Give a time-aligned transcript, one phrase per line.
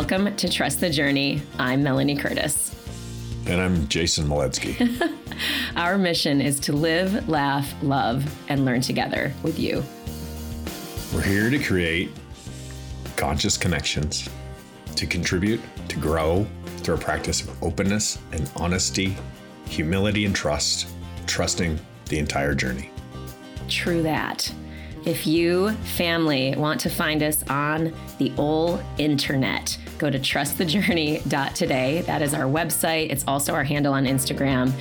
[0.00, 1.42] Welcome to Trust the Journey.
[1.58, 2.74] I'm Melanie Curtis.
[3.44, 4.98] And I'm Jason Moledzki.
[5.76, 9.84] Our mission is to live, laugh, love, and learn together with you.
[11.14, 12.10] We're here to create
[13.16, 14.30] conscious connections,
[14.96, 16.46] to contribute, to grow
[16.78, 19.18] through a practice of openness and honesty,
[19.66, 20.88] humility and trust,
[21.26, 22.90] trusting the entire journey.
[23.68, 24.50] True that.
[25.06, 32.02] If you, family, want to find us on the old internet, go to trustthejourney.today.
[32.02, 33.10] That is our website.
[33.10, 34.72] It's also our handle on Instagram.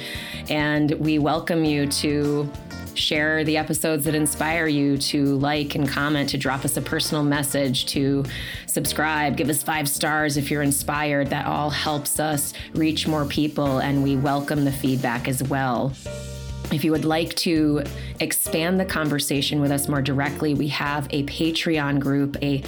[0.49, 2.51] And we welcome you to
[2.95, 7.23] share the episodes that inspire you to like and comment, to drop us a personal
[7.23, 8.25] message, to
[8.65, 11.29] subscribe, give us five stars if you're inspired.
[11.29, 15.93] That all helps us reach more people, and we welcome the feedback as well.
[16.71, 17.83] If you would like to
[18.19, 22.61] expand the conversation with us more directly, we have a Patreon group, a,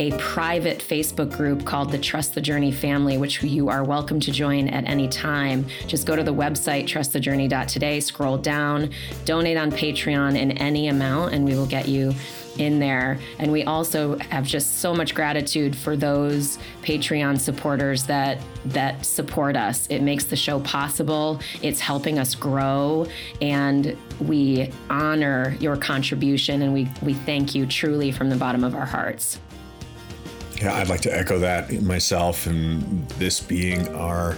[0.00, 4.32] a private Facebook group called the Trust the Journey Family, which you are welcome to
[4.32, 5.66] join at any time.
[5.86, 8.90] Just go to the website, trustthejourney.today, scroll down,
[9.24, 12.12] donate on Patreon in any amount, and we will get you
[12.58, 13.18] in there.
[13.38, 19.56] And we also have just so much gratitude for those Patreon supporters that that support
[19.56, 19.86] us.
[19.88, 21.40] It makes the show possible.
[21.62, 23.06] It's helping us grow
[23.42, 28.74] and we honor your contribution and we we thank you truly from the bottom of
[28.74, 29.38] our hearts.
[30.60, 34.36] Yeah, I'd like to echo that myself and this being our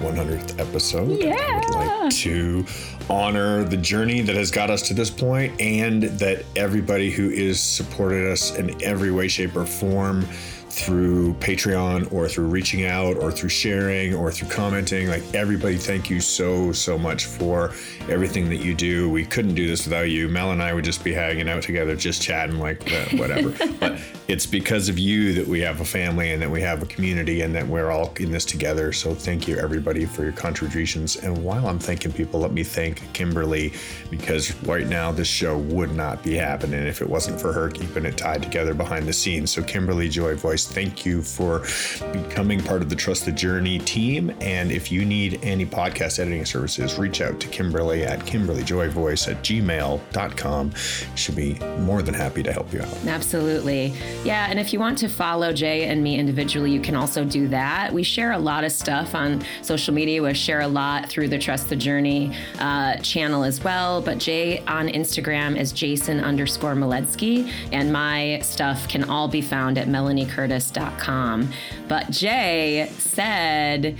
[0.00, 1.22] 100th episode.
[1.22, 1.36] Yeah.
[1.38, 2.64] I would like to
[3.08, 7.60] honor the journey that has got us to this point and that everybody who is
[7.60, 10.26] supported us in every way, shape, or form
[10.74, 15.06] through Patreon or through reaching out or through sharing or through commenting.
[15.06, 17.72] Like everybody, thank you so, so much for
[18.08, 19.08] everything that you do.
[19.08, 20.28] We couldn't do this without you.
[20.28, 23.54] Mel and I would just be hanging out together, just chatting, like uh, whatever.
[23.80, 26.86] but it's because of you that we have a family and that we have a
[26.86, 28.92] community and that we're all in this together.
[28.92, 31.16] So thank you, everybody, for your contributions.
[31.16, 33.74] And while I'm thanking people, let me thank Kimberly
[34.10, 38.06] because right now this show would not be happening if it wasn't for her keeping
[38.06, 39.52] it tied together behind the scenes.
[39.52, 41.66] So, Kimberly Joy Voice, thank you for
[42.12, 44.34] becoming part of the Trust the Journey team.
[44.40, 49.42] And if you need any podcast editing services, reach out to Kimberly at kimberlyjoyvoice at
[49.42, 50.72] gmail.com.
[51.14, 53.06] She'll be more than happy to help you out.
[53.06, 53.94] Absolutely.
[54.24, 57.46] Yeah, and if you want to follow Jay and me individually, you can also do
[57.48, 57.92] that.
[57.92, 60.22] We share a lot of stuff on social media.
[60.22, 64.00] We share a lot through the Trust the Journey uh, channel as well.
[64.00, 69.76] But Jay on Instagram is Jason underscore Moledzki, and my stuff can all be found
[69.76, 71.52] at melaniecurtis.com.
[71.86, 73.98] But Jay said,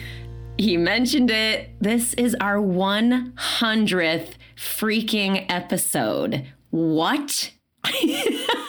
[0.56, 1.68] he mentioned it.
[1.82, 6.46] This is our 100th freaking episode.
[6.70, 7.50] What?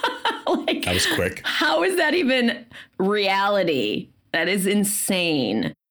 [0.68, 1.42] like, that was quick.
[1.44, 2.66] How is that even
[2.98, 4.10] reality?
[4.32, 5.74] That is insane.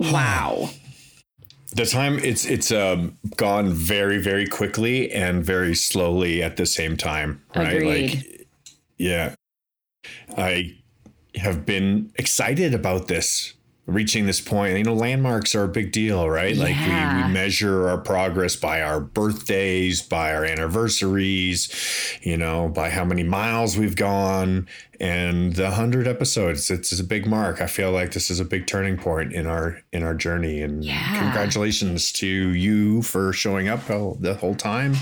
[0.00, 0.70] Wow.
[1.72, 6.96] The time it's it's um, gone very very quickly and very slowly at the same
[6.96, 7.78] time, right?
[7.78, 8.14] Agreed.
[8.14, 8.48] Like
[8.96, 9.34] yeah.
[10.36, 10.76] I
[11.34, 13.54] have been excited about this
[13.88, 14.76] reaching this point.
[14.76, 16.54] You know, landmarks are a big deal, right?
[16.54, 16.62] Yeah.
[16.62, 22.90] Like we, we measure our progress by our birthdays, by our anniversaries, you know, by
[22.90, 24.68] how many miles we've gone.
[25.00, 27.60] And the hundred episodes, it's, it's, a big mark.
[27.60, 30.60] I feel like this is a big turning point in our in our journey.
[30.60, 31.20] And yeah.
[31.20, 34.94] congratulations to you for showing up the whole time,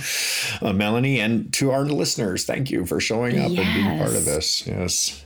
[0.61, 2.45] uh, Melanie, and to our listeners.
[2.45, 3.67] Thank you for showing up yes.
[3.67, 4.67] and being part of this.
[4.67, 5.25] Yes.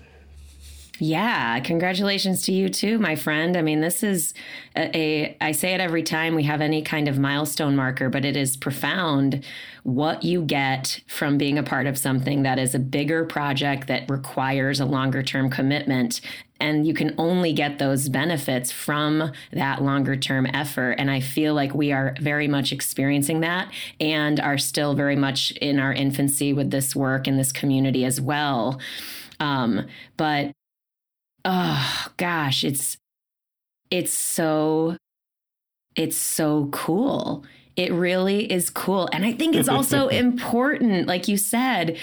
[1.02, 3.56] Yeah, congratulations to you too, my friend.
[3.56, 4.34] I mean, this is
[4.76, 8.26] a, a, I say it every time we have any kind of milestone marker, but
[8.26, 9.42] it is profound
[9.82, 14.10] what you get from being a part of something that is a bigger project that
[14.10, 16.20] requires a longer term commitment.
[16.60, 20.96] And you can only get those benefits from that longer term effort.
[20.98, 25.52] And I feel like we are very much experiencing that and are still very much
[25.52, 28.78] in our infancy with this work and this community as well.
[29.40, 29.86] Um,
[30.18, 30.52] but
[31.44, 32.98] oh gosh, it's
[33.90, 34.96] it's so
[35.96, 37.44] it's so cool.
[37.76, 39.08] It really is cool.
[39.12, 41.98] And I think it's also important, like you said,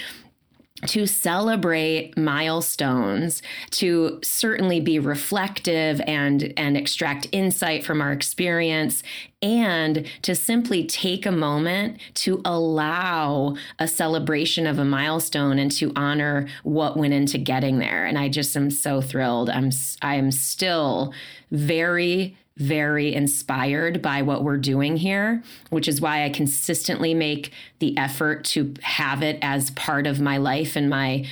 [0.85, 3.41] to celebrate milestones
[3.71, 9.01] to certainly be reflective and and extract insight from our experience
[9.41, 15.91] and to simply take a moment to allow a celebration of a milestone and to
[15.95, 18.05] honor what went into getting there.
[18.05, 19.49] And i just am so thrilled.
[19.49, 19.71] I'm
[20.01, 21.13] i am still
[21.51, 27.97] very very inspired by what we're doing here, which is why I consistently make the
[27.97, 31.25] effort to have it as part of my life and my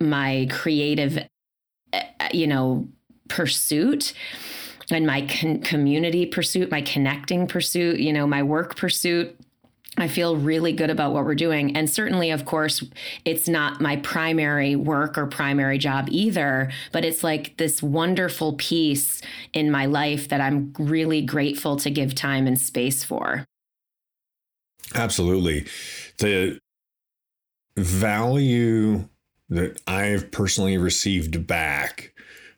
[0.00, 1.18] my creative
[1.92, 2.86] eh, you know,
[3.28, 4.12] pursuit
[4.90, 9.37] and my con- community pursuit, my connecting pursuit, you know, my work pursuit.
[10.02, 11.76] I feel really good about what we're doing.
[11.76, 12.84] And certainly, of course,
[13.24, 19.22] it's not my primary work or primary job either, but it's like this wonderful piece
[19.52, 23.44] in my life that I'm really grateful to give time and space for.
[24.94, 25.66] Absolutely.
[26.18, 26.58] The
[27.76, 29.08] value
[29.48, 32.12] that I've personally received back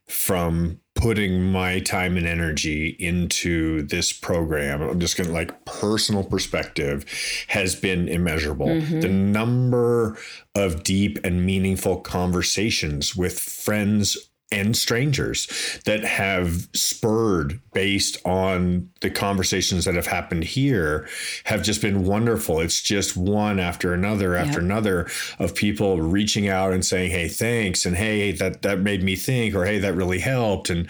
[0.08, 6.22] from putting my time and energy into this program i'm just going to like personal
[6.22, 7.04] perspective
[7.48, 9.00] has been immeasurable mm-hmm.
[9.00, 10.18] the number
[10.54, 19.10] of deep and meaningful conversations with friends and strangers that have spurred based on the
[19.10, 21.08] conversations that have happened here
[21.44, 22.60] have just been wonderful.
[22.60, 24.62] It's just one after another after yep.
[24.62, 25.08] another
[25.38, 29.54] of people reaching out and saying, "Hey, thanks," and "Hey, that that made me think,"
[29.54, 30.88] or "Hey, that really helped," and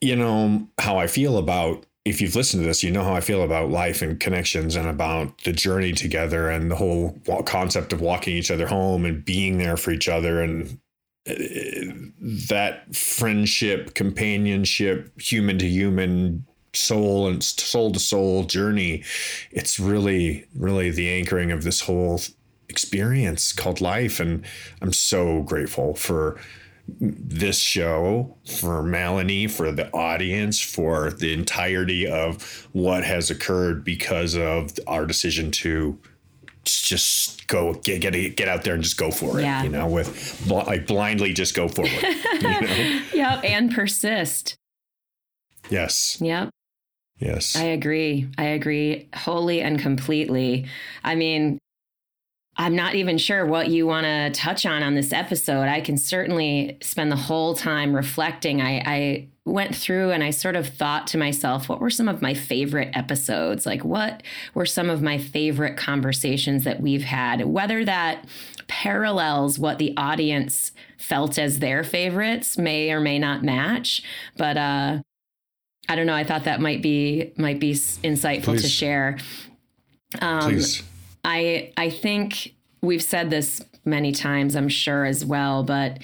[0.00, 3.20] you know how I feel about if you've listened to this, you know how I
[3.20, 8.00] feel about life and connections and about the journey together and the whole concept of
[8.00, 10.78] walking each other home and being there for each other and
[11.26, 19.02] that friendship, companionship, human to human, soul and soul to soul journey,
[19.50, 22.20] it's really, really the anchoring of this whole
[22.68, 24.20] experience called life.
[24.20, 24.44] And
[24.80, 26.38] I'm so grateful for
[26.88, 34.36] this show, for Melanie, for the audience, for the entirety of what has occurred because
[34.36, 35.98] of our decision to
[36.66, 39.42] just go get get get out there and just go for it.
[39.42, 39.62] Yeah.
[39.62, 41.92] You know, with like blindly just go forward.
[41.92, 42.60] you know?
[43.14, 44.56] Yep, and persist.
[45.70, 46.18] Yes.
[46.20, 46.50] Yep.
[47.18, 47.56] Yes.
[47.56, 48.28] I agree.
[48.36, 50.66] I agree wholly and completely.
[51.02, 51.58] I mean,
[52.58, 55.68] I'm not even sure what you want to touch on on this episode.
[55.68, 58.62] I can certainly spend the whole time reflecting.
[58.62, 62.22] I, I went through and I sort of thought to myself, what were some of
[62.22, 63.66] my favorite episodes?
[63.66, 64.22] Like, what
[64.54, 67.44] were some of my favorite conversations that we've had?
[67.44, 68.26] Whether that
[68.68, 74.02] parallels what the audience felt as their favorites may or may not match,
[74.36, 75.00] but uh,
[75.88, 76.14] I don't know.
[76.14, 78.62] I thought that might be might be insightful Please.
[78.62, 79.18] to share.
[80.20, 80.82] Um, Please.
[81.26, 85.98] I I think we've said this many times, I'm sure as well, but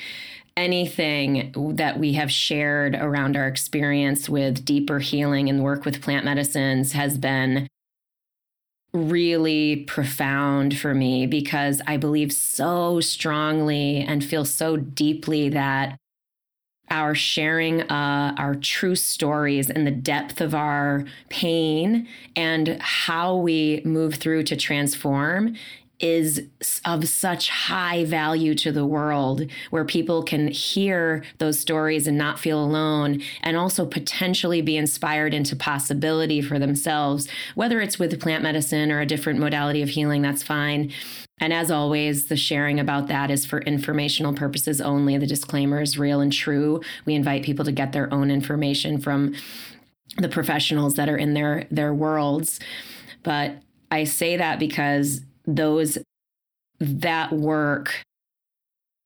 [0.56, 6.26] anything that we have shared around our experience with deeper healing and work with plant
[6.26, 7.68] medicines has been
[8.92, 15.96] really profound for me because I believe so strongly and feel so deeply that
[16.92, 22.06] our sharing uh, our true stories and the depth of our pain
[22.36, 25.56] and how we move through to transform
[26.02, 26.46] is
[26.84, 32.38] of such high value to the world where people can hear those stories and not
[32.38, 38.42] feel alone and also potentially be inspired into possibility for themselves whether it's with plant
[38.42, 40.92] medicine or a different modality of healing that's fine
[41.40, 45.18] and as always, the sharing about that is for informational purposes only.
[45.18, 46.80] The disclaimer is real and true.
[47.04, 49.34] We invite people to get their own information from
[50.18, 52.60] the professionals that are in their their worlds.
[53.24, 53.56] But
[53.90, 55.22] I say that because
[55.56, 55.98] those
[56.80, 58.02] that work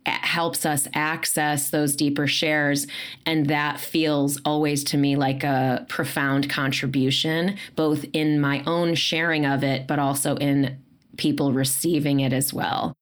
[0.06, 2.86] helps us access those deeper shares.
[3.24, 9.44] And that feels always to me like a profound contribution both in my own sharing
[9.44, 10.78] of it but also in
[11.16, 12.94] people receiving it as well.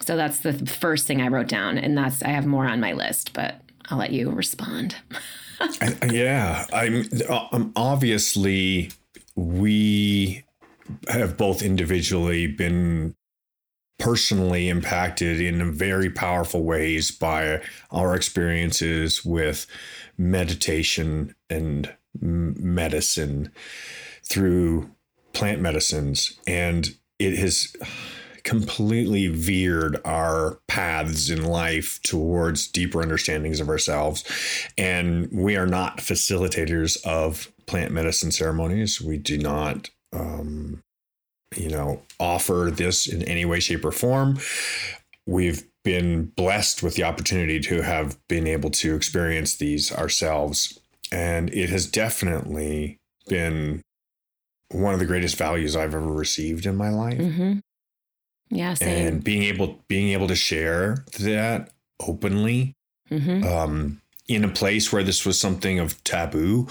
[0.00, 2.92] So that's the first thing i wrote down and that's i have more on my
[2.92, 4.96] list but i'll let you respond.
[6.10, 8.90] Yeah i'm um, obviously
[9.36, 10.42] we
[11.08, 13.14] have both individually been
[13.98, 19.66] personally impacted in very powerful ways by our experiences with
[20.18, 23.52] meditation and medicine
[24.24, 24.90] through
[25.32, 26.38] plant medicines.
[26.46, 27.74] And it has
[28.42, 34.24] completely veered our paths in life towards deeper understandings of ourselves.
[34.76, 39.00] And we are not facilitators of plant medicine ceremonies.
[39.00, 40.82] We do not um,
[41.56, 44.38] you know, offer this in any way, shape, or form.
[45.26, 50.78] We've been blessed with the opportunity to have been able to experience these ourselves.
[51.10, 53.82] And it has definitely been
[54.70, 57.18] one of the greatest values I've ever received in my life.
[57.18, 57.58] Mm-hmm.
[58.50, 59.06] Yeah, same.
[59.06, 62.74] And being able being able to share that openly,
[63.10, 63.44] mm-hmm.
[63.46, 66.68] um, in a place where this was something of taboo.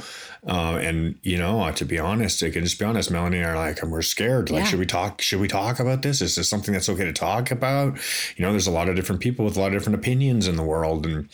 [0.47, 3.11] Uh, and you know, to be honest, I can just be honest.
[3.11, 4.49] Melanie and I are like, we're scared.
[4.49, 4.69] Like, Yeah.
[4.71, 5.21] should we talk?
[5.21, 6.19] Should we talk about this?
[6.19, 7.97] Is this something that's okay to talk about?
[8.35, 10.55] You know, there's a lot of different people with a lot of different opinions in
[10.55, 11.29] the world, and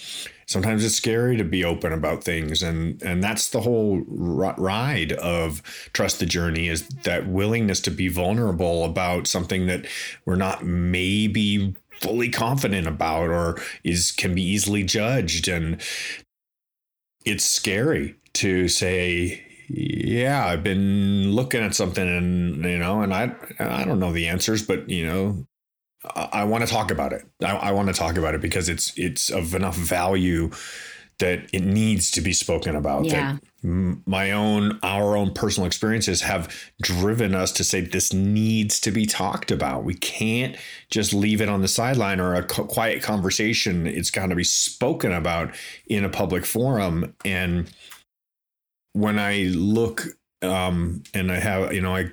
[0.46, 2.62] sometimes it's scary to be open about things.
[2.62, 5.62] And and that's the whole r- ride of
[5.94, 9.86] trust the journey is that willingness to be vulnerable about something that
[10.26, 15.82] we're not maybe fully confident about or is can be easily judged and
[17.26, 23.34] it's scary to say yeah i've been looking at something and you know and i
[23.60, 25.46] i don't know the answers but you know
[26.16, 27.24] i, I want to talk about it.
[27.44, 30.52] I, I want to talk about it because it's it's of enough value
[31.20, 33.38] that it needs to be spoken about Yeah.
[33.38, 33.42] that
[34.06, 36.44] my own our own personal experiences have
[36.82, 39.84] driven us to say this needs to be talked about.
[39.84, 40.56] We can't
[40.92, 43.88] just leave it on the sideline or a co- quiet conversation.
[43.88, 45.56] It's got to be spoken about
[45.88, 47.16] in a public forum.
[47.26, 47.68] And
[49.00, 50.06] when i look
[50.42, 52.10] um and i have you know i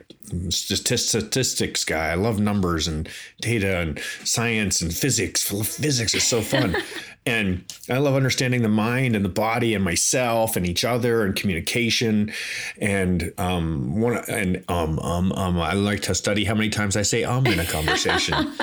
[0.48, 3.08] statistics guy i love numbers and
[3.40, 5.42] data and science and physics.
[5.42, 6.76] Physics is so fun.
[7.26, 11.34] And i love understanding the mind and the body and myself and each other and
[11.34, 12.34] communication.
[12.78, 17.02] And um one and um um um i like to study how many times i
[17.02, 18.52] say um in a conversation.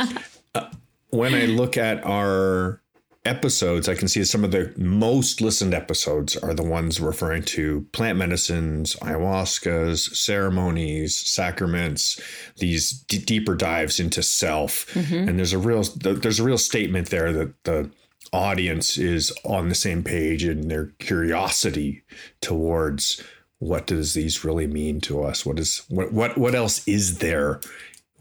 [0.53, 0.69] Uh,
[1.11, 2.80] when i look at our
[3.25, 7.85] episodes, I can see some of the most listened episodes are the ones referring to
[7.91, 12.19] plant medicines, ayahuascas, ceremonies, sacraments,
[12.57, 14.87] these d- deeper dives into self.
[14.93, 15.29] Mm-hmm.
[15.29, 17.91] And there's a real there's a real statement there that the
[18.33, 22.03] audience is on the same page in their curiosity
[22.39, 23.21] towards
[23.59, 25.45] what does these really mean to us?
[25.45, 27.61] What is what what what else is there?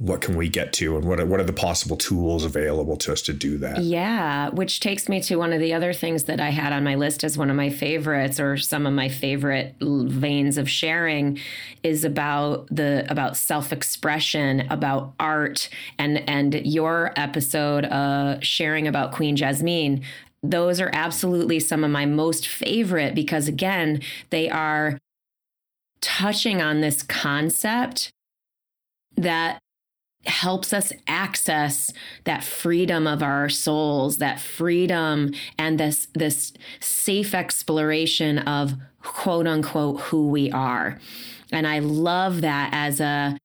[0.00, 3.12] What can we get to, and what are, what are the possible tools available to
[3.12, 3.82] us to do that?
[3.82, 6.94] Yeah, which takes me to one of the other things that I had on my
[6.94, 11.38] list as one of my favorites or some of my favorite veins of sharing
[11.82, 19.36] is about the about self-expression, about art and and your episode uh sharing about Queen
[19.36, 20.02] Jasmine.
[20.42, 24.98] Those are absolutely some of my most favorite because again, they are
[26.00, 28.10] touching on this concept
[29.18, 29.58] that
[30.26, 31.92] helps us access
[32.24, 40.00] that freedom of our souls that freedom and this this safe exploration of quote unquote
[40.02, 40.98] who we are.
[41.52, 43.36] And i love that as a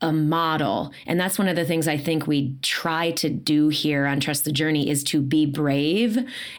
[0.00, 0.92] a model.
[1.06, 4.44] And that's one of the things i think we try to do here on trust
[4.44, 6.18] the journey is to be brave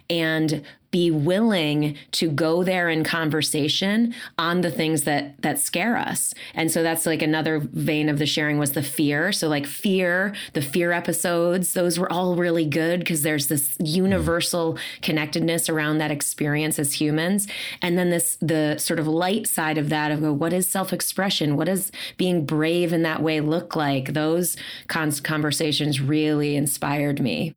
[0.09, 0.63] and
[0.95, 6.33] be willing to go there in conversation on the things that that scare us.
[6.53, 9.33] And so that's like another vein of the sharing was the fear.
[9.33, 14.77] So like fear the fear episodes those were all really good because there's this universal
[15.01, 17.45] connectedness around that experience as humans.
[17.81, 21.57] And then this the sort of light side of that of what is self-expression?
[21.57, 24.13] What does being brave in that way look like?
[24.13, 24.55] Those
[24.87, 27.53] con- conversations really inspired me.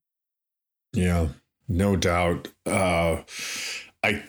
[0.93, 1.29] Yeah,
[1.69, 2.49] no doubt.
[2.67, 3.23] Uh,
[4.03, 4.23] I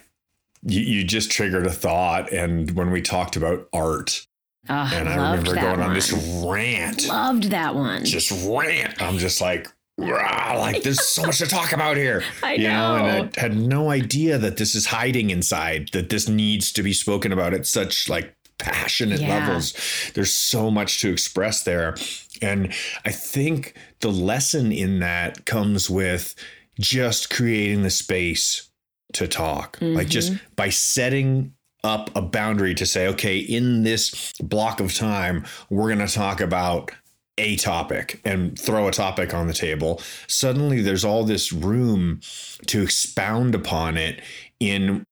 [0.63, 4.27] you, you just triggered a thought, and when we talked about art,
[4.67, 6.11] oh, and I remember going on this
[6.45, 9.01] rant, loved that one just rant.
[9.01, 9.67] I'm just like,
[9.97, 12.97] "Rah," like there's so much to talk about here, I you know.
[12.97, 13.05] know.
[13.05, 15.89] And I had no idea that this is hiding inside.
[15.93, 19.47] That this needs to be spoken about at such like passionate Yeah.
[19.47, 19.73] levels.
[20.13, 21.95] There's so much to express there,
[22.41, 22.73] and
[23.05, 26.35] I think the lesson in that comes with
[26.79, 28.69] just creating the space
[29.13, 29.77] to talk.
[29.81, 30.53] Like just mm-hmm.
[30.55, 36.05] by setting up a boundary to say, okay, in this block of time, we're going
[36.05, 36.91] to talk about
[37.37, 40.01] a topic and throw a topic on the table.
[40.27, 42.19] Suddenly there's all this room
[42.67, 44.21] to expound upon it
[44.59, 45.05] in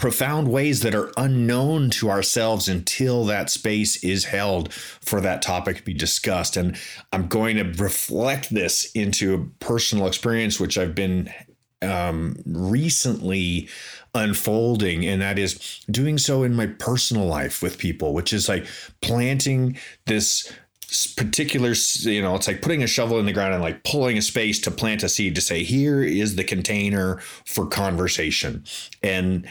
[0.00, 5.78] profound ways that are unknown to ourselves until that space is held for that topic
[5.78, 6.56] to be discussed.
[6.56, 6.76] And
[7.12, 11.32] I'm going to reflect this into a personal experience, which I've been
[11.82, 13.68] um, recently
[14.14, 18.66] unfolding, and that is doing so in my personal life with people, which is like
[19.00, 19.76] planting
[20.06, 20.52] this
[21.16, 24.22] particular you know it's like putting a shovel in the ground and like pulling a
[24.22, 28.64] space to plant a seed to say here is the container for conversation
[29.02, 29.46] and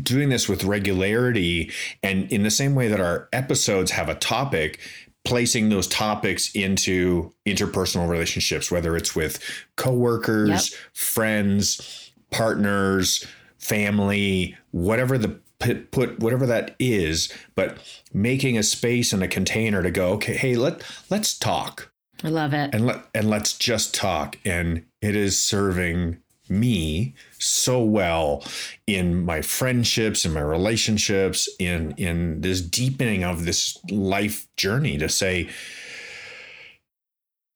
[0.00, 1.70] doing this with regularity
[2.02, 4.80] and in the same way that our episodes have a topic
[5.24, 9.38] placing those topics into interpersonal relationships whether it's with
[9.76, 13.26] coworkers friends partners
[13.58, 17.78] family whatever the put, put whatever that is but
[18.12, 21.92] making a space and a container to go okay hey let let's talk.
[22.24, 22.72] I love it.
[22.72, 24.38] And let and let's just talk.
[24.44, 26.18] And it is serving
[26.48, 28.44] me so well
[28.86, 35.08] in my friendships in my relationships in in this deepening of this life journey to
[35.08, 35.48] say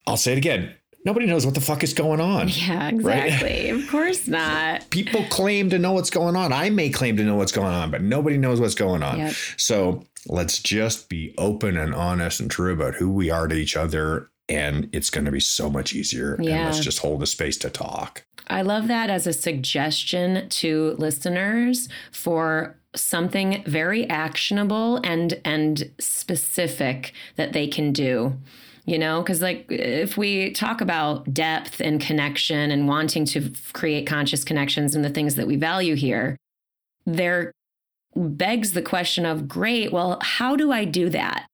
[0.07, 0.73] I'll say it again
[1.07, 2.49] nobody knows what the fuck is going on.
[2.57, 3.71] Yeah, exactly.
[3.71, 3.81] Right?
[3.81, 4.89] Of course not.
[4.89, 6.51] People claim to know what's going on.
[6.51, 9.19] I may claim to know what's going on, but nobody knows what's going on.
[9.19, 9.33] Yep.
[9.55, 13.77] So let's just be open and honest and true about who we are to each
[13.77, 14.29] other.
[14.49, 16.37] And it's going to be so much easier.
[16.39, 16.55] Yeah.
[16.55, 18.23] And let's just hold the space to talk.
[18.49, 27.13] I love that as a suggestion to listeners for something very actionable and and specific
[27.35, 28.35] that they can do
[28.85, 34.07] you know because like if we talk about depth and connection and wanting to create
[34.07, 36.35] conscious connections and the things that we value here
[37.05, 37.51] there
[38.15, 41.45] begs the question of great well how do i do that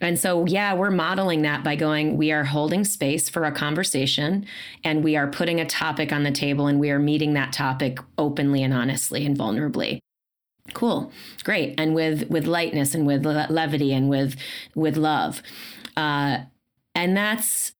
[0.00, 4.46] and so, yeah, we're modeling that by going, we are holding space for a conversation
[4.82, 7.98] and we are putting a topic on the table and we are meeting that topic
[8.16, 9.98] openly and honestly and vulnerably.
[10.72, 11.12] Cool.
[11.42, 11.74] Great.
[11.78, 14.36] And with with lightness and with levity and with
[14.74, 15.42] with love.
[15.96, 16.38] Uh,
[16.94, 17.72] and that's,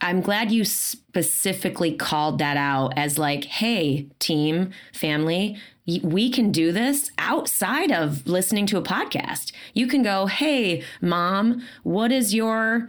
[0.00, 5.58] I'm glad you specifically called that out as like, hey, team, family,
[6.02, 9.52] we can do this outside of listening to a podcast.
[9.74, 12.88] You can go, hey, mom, what is your.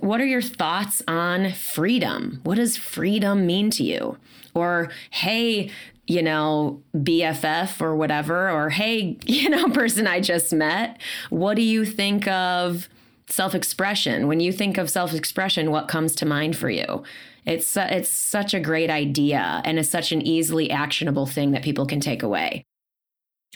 [0.00, 2.40] What are your thoughts on freedom?
[2.42, 4.18] What does freedom mean to you?
[4.52, 5.70] Or, hey,
[6.08, 11.62] you know, BFF or whatever, or hey, you know, person I just met, what do
[11.62, 12.88] you think of
[13.28, 14.28] self expression.
[14.28, 17.02] When you think of self expression, what comes to mind for you?
[17.46, 21.86] It's, it's such a great idea and it's such an easily actionable thing that people
[21.86, 22.64] can take away.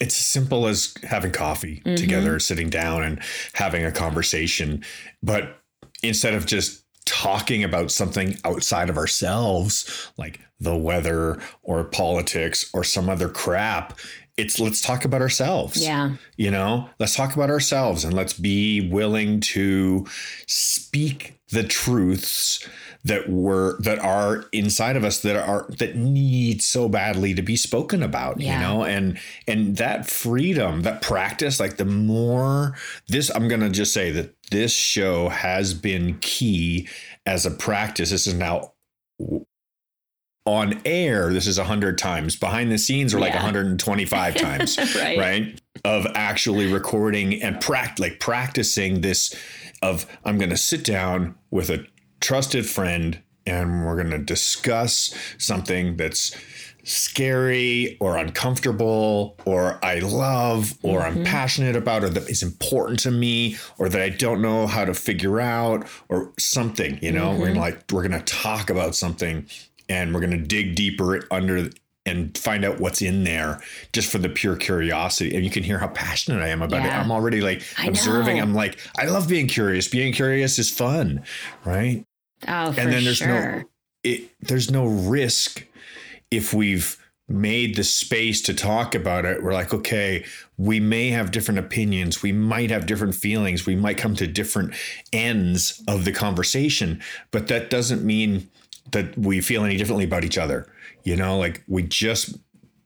[0.00, 1.96] It's as simple as having coffee mm-hmm.
[1.96, 3.20] together, sitting down and
[3.52, 4.82] having a conversation.
[5.22, 5.58] But
[6.02, 12.84] instead of just talking about something outside of ourselves, like the weather or politics or
[12.84, 13.98] some other crap,
[14.36, 15.82] it's let's talk about ourselves.
[15.82, 16.14] Yeah.
[16.36, 20.06] You know, let's talk about ourselves and let's be willing to
[20.46, 22.66] speak the truths
[23.04, 27.56] that were that are inside of us that are that need so badly to be
[27.56, 28.54] spoken about yeah.
[28.54, 32.74] you know and and that freedom that practice like the more
[33.08, 36.86] this i'm going to just say that this show has been key
[37.24, 38.72] as a practice this is now
[40.46, 42.34] on air, this is 100 times.
[42.34, 43.42] Behind the scenes are like yeah.
[43.42, 45.18] 125 times, right.
[45.18, 45.60] right?
[45.84, 49.34] Of actually recording and pract- like practicing this
[49.82, 51.86] of I'm going to sit down with a
[52.20, 56.36] trusted friend and we're going to discuss something that's
[56.84, 61.18] scary or uncomfortable or I love or mm-hmm.
[61.18, 64.84] I'm passionate about or that is important to me or that I don't know how
[64.84, 67.40] to figure out or something, you know, mm-hmm.
[67.40, 69.46] we're like we're going to talk about something
[69.88, 71.70] and we're going to dig deeper under
[72.06, 73.60] and find out what's in there
[73.92, 75.34] just for the pure curiosity.
[75.34, 76.98] And you can hear how passionate I am about yeah.
[76.98, 77.04] it.
[77.04, 78.38] I'm already like I observing.
[78.38, 78.42] Know.
[78.42, 79.86] I'm like, I love being curious.
[79.86, 81.22] Being curious is fun,
[81.64, 82.04] right?
[82.48, 83.28] Oh, and then there's sure.
[83.28, 83.62] no
[84.02, 85.66] it, there's no risk
[86.30, 86.96] if we've
[87.28, 89.42] made the space to talk about it.
[89.42, 90.24] We're like, okay,
[90.56, 94.74] we may have different opinions, we might have different feelings, we might come to different
[95.12, 97.00] ends of the conversation,
[97.30, 98.48] but that doesn't mean
[98.90, 100.66] that we feel any differently about each other.
[101.04, 102.36] You know, like we just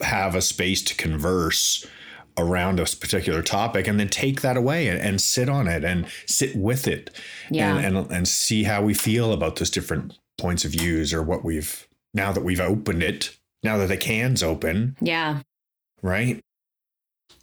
[0.00, 1.86] have a space to converse
[2.36, 6.06] around a particular topic and then take that away and, and sit on it and
[6.26, 7.10] sit with it
[7.50, 7.76] yeah.
[7.76, 11.44] and, and and see how we feel about those different points of views or what
[11.44, 14.96] we've now that we've opened it now that the can's open.
[15.00, 15.40] Yeah.
[16.02, 16.40] Right?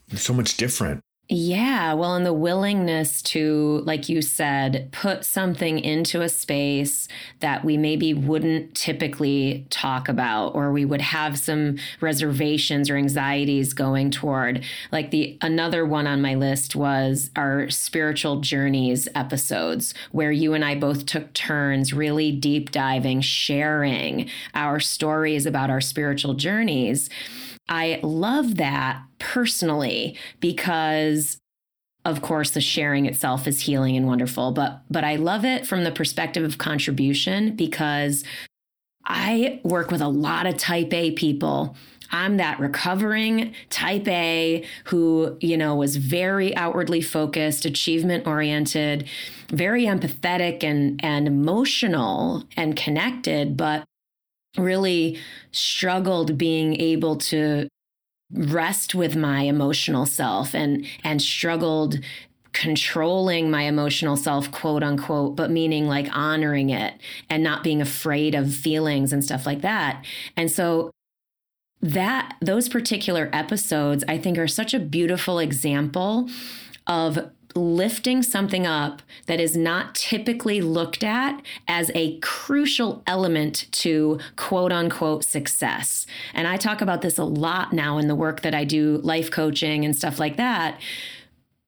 [0.10, 1.02] It's so much different.
[1.28, 1.61] Yeah,
[1.98, 7.08] well, and the willingness to, like you said, put something into a space
[7.40, 13.74] that we maybe wouldn't typically talk about, or we would have some reservations or anxieties
[13.74, 14.64] going toward.
[14.92, 20.64] Like the another one on my list was our spiritual journeys episodes, where you and
[20.64, 27.10] I both took turns really deep diving, sharing our stories about our spiritual journeys.
[27.70, 31.41] I love that personally because
[32.06, 35.84] of course the sharing itself is healing and wonderful but but I love it from
[35.84, 38.24] the perspective of contribution because
[39.06, 41.76] I work with a lot of type A people.
[42.12, 49.08] I'm that recovering type A who, you know, was very outwardly focused, achievement oriented,
[49.50, 53.86] very empathetic and and emotional and connected, but
[54.58, 55.18] really
[55.52, 57.70] struggled being able to
[58.34, 62.00] rest with my emotional self and and struggled
[62.54, 66.96] controlling my emotional self, quote unquote, but meaning like honoring it
[67.30, 70.04] and not being afraid of feelings and stuff like that.
[70.36, 70.92] And so
[71.82, 76.30] that those particular episodes I think are such a beautiful example
[76.88, 84.20] of lifting something up that is not typically looked at as a crucial element to
[84.36, 86.06] quote unquote success.
[86.34, 89.32] And I talk about this a lot now in the work that I do, life
[89.32, 90.80] coaching and stuff like that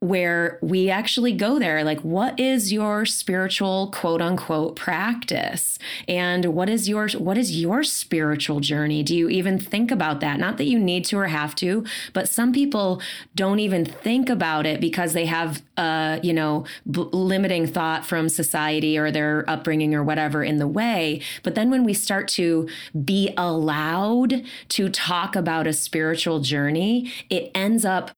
[0.03, 5.79] where we actually go there like what is your spiritual quote unquote practice?
[6.09, 9.01] And what is your what is your spiritual journey?
[9.01, 10.39] Do you even think about that?
[10.39, 13.01] Not that you need to or have to but some people
[13.33, 18.27] don't even think about it because they have uh you know b- limiting thought from
[18.27, 21.21] society or their upbringing or whatever in the way.
[21.43, 22.67] But then when we start to
[23.05, 28.11] be allowed to talk about a spiritual journey it ends up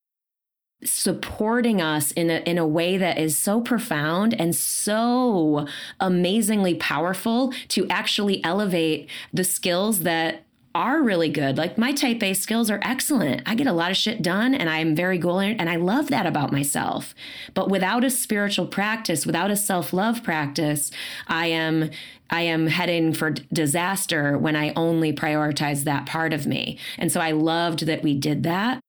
[0.85, 5.67] supporting us in a, in a way that is so profound and so
[5.99, 10.45] amazingly powerful to actually elevate the skills that
[10.75, 11.57] are really good.
[11.57, 13.41] Like my type A skills are excellent.
[13.45, 16.25] I get a lot of shit done and I'm very goal and I love that
[16.25, 17.15] about myself.
[17.53, 20.91] But without a spiritual practice, without a self-love practice,
[21.27, 21.91] I am
[22.29, 26.77] I am heading for disaster when I only prioritize that part of me.
[26.97, 28.81] And so I loved that we did that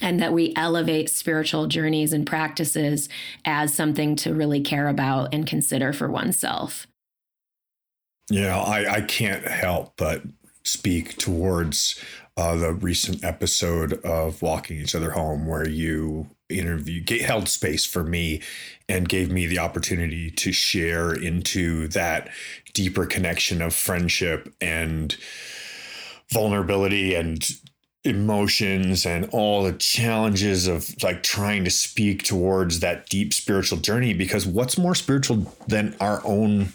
[0.00, 3.08] and that we elevate spiritual journeys and practices
[3.44, 6.86] as something to really care about and consider for oneself.
[8.30, 10.22] Yeah, I, I can't help but
[10.64, 12.02] speak towards
[12.36, 18.04] uh, the recent episode of Walking Each Other Home, where you interview held space for
[18.04, 18.40] me
[18.88, 22.28] and gave me the opportunity to share into that
[22.72, 25.16] deeper connection of friendship and
[26.30, 27.48] vulnerability and
[28.06, 34.14] emotions and all the challenges of like trying to speak towards that deep spiritual journey
[34.14, 36.68] because what's more spiritual than our own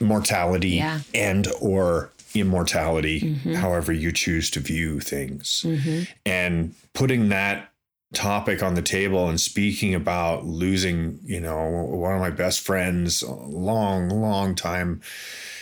[0.00, 1.00] mortality yeah.
[1.14, 3.54] and or immortality mm-hmm.
[3.54, 6.02] however you choose to view things mm-hmm.
[6.26, 7.70] and putting that
[8.14, 13.22] topic on the table and speaking about losing you know one of my best friends
[13.22, 15.00] long long time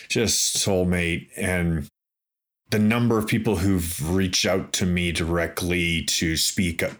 [0.08, 1.88] just soulmate and
[2.72, 6.90] the number of people who've reached out to me directly to speak I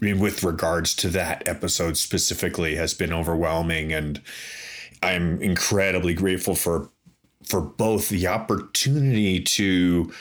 [0.00, 4.20] mean, with regards to that episode specifically has been overwhelming and
[5.02, 6.90] I'm incredibly grateful for
[7.44, 10.12] for both the opportunity to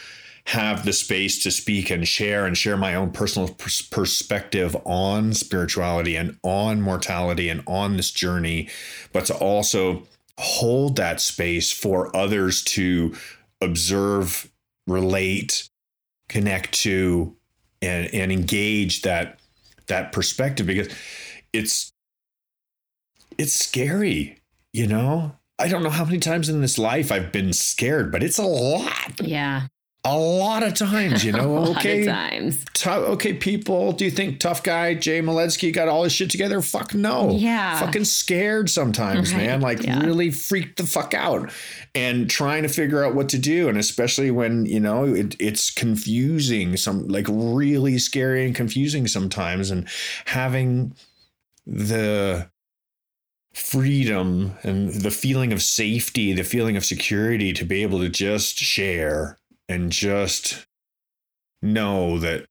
[0.46, 5.34] have the space to speak and share and share my own personal pers- perspective on
[5.34, 8.70] spirituality and on mortality and on this journey
[9.12, 13.16] but to also hold that space for others to
[13.62, 14.49] observe
[14.92, 15.70] relate,
[16.28, 17.36] connect to,
[17.82, 19.40] and and engage that
[19.88, 20.94] that perspective because
[21.54, 21.94] it's
[23.38, 24.40] it's scary,
[24.74, 25.36] you know.
[25.58, 28.44] I don't know how many times in this life I've been scared, but it's a
[28.44, 29.20] lot.
[29.22, 29.68] Yeah
[30.06, 31.58] a lot of times, you know.
[31.72, 32.64] okay, times.
[32.74, 33.92] T- okay, people.
[33.92, 36.62] Do you think tough guy Jay Moledzki got all his shit together?
[36.62, 37.32] Fuck no.
[37.32, 37.80] Yeah.
[37.80, 39.46] Fucking scared sometimes, right.
[39.46, 39.62] man.
[39.62, 40.00] Like yeah.
[40.02, 41.52] really freaked the fuck out,
[41.94, 45.70] and trying to figure out what to do, and especially when you know it, it's
[45.70, 49.88] confusing, some like really scary and confusing sometimes, and
[50.26, 50.96] having
[51.68, 52.50] the
[53.54, 58.58] freedom and the feeling of safety, the feeling of security to be able to just
[58.58, 59.39] share
[59.70, 60.66] and just
[61.62, 62.46] know that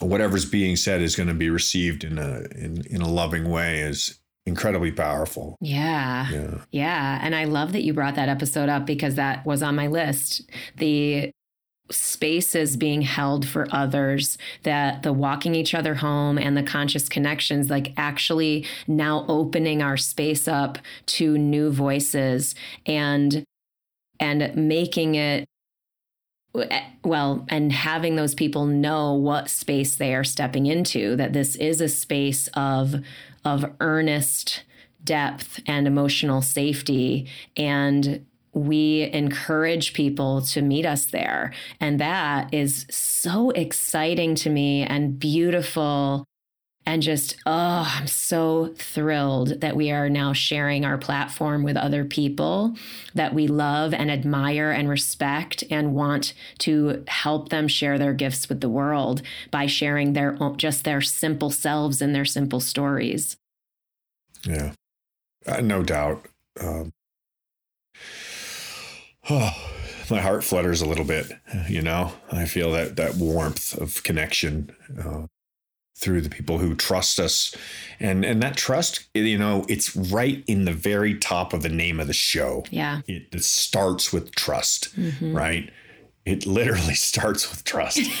[0.00, 3.80] whatever's being said is going to be received in a in, in a loving way
[3.80, 5.56] is incredibly powerful.
[5.60, 6.28] Yeah.
[6.30, 6.58] Yeah.
[6.70, 7.18] Yeah.
[7.22, 10.42] And I love that you brought that episode up because that was on my list.
[10.76, 11.30] The
[11.90, 17.68] spaces being held for others that the walking each other home and the conscious connections
[17.68, 22.54] like actually now opening our space up to new voices
[22.86, 23.44] and
[24.18, 25.46] and making it
[26.54, 31.56] Eh, well, and having those people know what space they are stepping into, that this
[31.56, 32.96] is a space of
[33.44, 34.62] of earnest
[35.02, 41.52] depth and emotional safety and we encourage people to meet us there.
[41.80, 46.24] And that is so exciting to me and beautiful
[46.86, 52.04] and just oh i'm so thrilled that we are now sharing our platform with other
[52.04, 52.74] people
[53.14, 58.48] that we love and admire and respect and want to help them share their gifts
[58.48, 63.36] with the world by sharing their own, just their simple selves and their simple stories.
[64.44, 64.72] Yeah.
[65.46, 66.26] Uh, no doubt.
[66.60, 66.92] Um,
[69.30, 69.70] oh
[70.10, 71.32] my heart flutters a little bit
[71.68, 72.12] you know?
[72.30, 75.26] I feel that that warmth of connection uh,
[75.96, 77.54] through the people who trust us.
[78.00, 82.00] And and that trust you know it's right in the very top of the name
[82.00, 82.64] of the show.
[82.70, 83.00] Yeah.
[83.06, 85.36] It, it starts with trust mm-hmm.
[85.36, 85.70] right?
[86.24, 88.00] It literally starts with trust.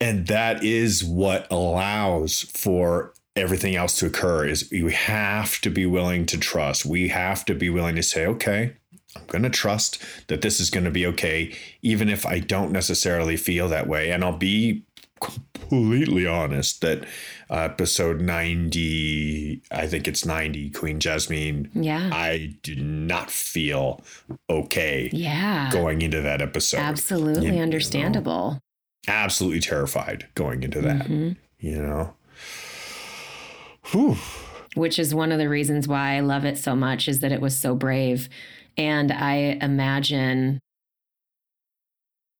[0.00, 5.86] And that is what allows for everything else to occur is we have to be
[5.86, 6.84] willing to trust.
[6.84, 8.74] We have to be willing to say okay
[9.16, 12.72] I'm going to trust that this is going to be okay, even if I don't
[12.72, 14.10] necessarily feel that way.
[14.10, 14.84] And I'll be
[15.22, 17.04] completely honest that
[17.50, 21.70] uh, episode 90, I think it's 90, Queen Jasmine.
[21.74, 22.10] Yeah.
[22.12, 24.02] I did not feel
[24.50, 25.08] okay.
[25.12, 25.70] Yeah.
[25.70, 26.78] Going into that episode.
[26.78, 28.60] Absolutely you, understandable.
[29.06, 31.06] You know, absolutely terrified going into that.
[31.06, 31.32] Mm-hmm.
[31.58, 32.14] You know?
[33.86, 34.16] Whew.
[34.74, 37.40] Which is one of the reasons why I love it so much is that it
[37.40, 38.28] was so brave
[38.76, 40.60] and I imagine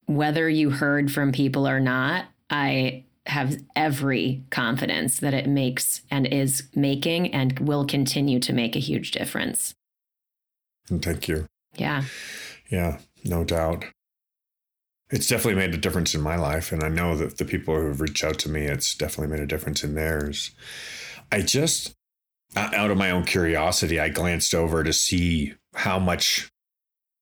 [0.07, 6.27] whether you heard from people or not, I have every confidence that it makes and
[6.27, 9.75] is making and will continue to make a huge difference.
[10.91, 11.47] And Thank you.
[11.77, 12.03] Yeah.
[12.69, 13.87] Yeah, no doubt.
[15.11, 16.73] It's definitely made a difference in my life.
[16.73, 19.43] And I know that the people who have reached out to me, it's definitely made
[19.43, 20.51] a difference in theirs.
[21.31, 21.95] I just,
[22.55, 26.51] out of my own curiosity, I glanced over to see how much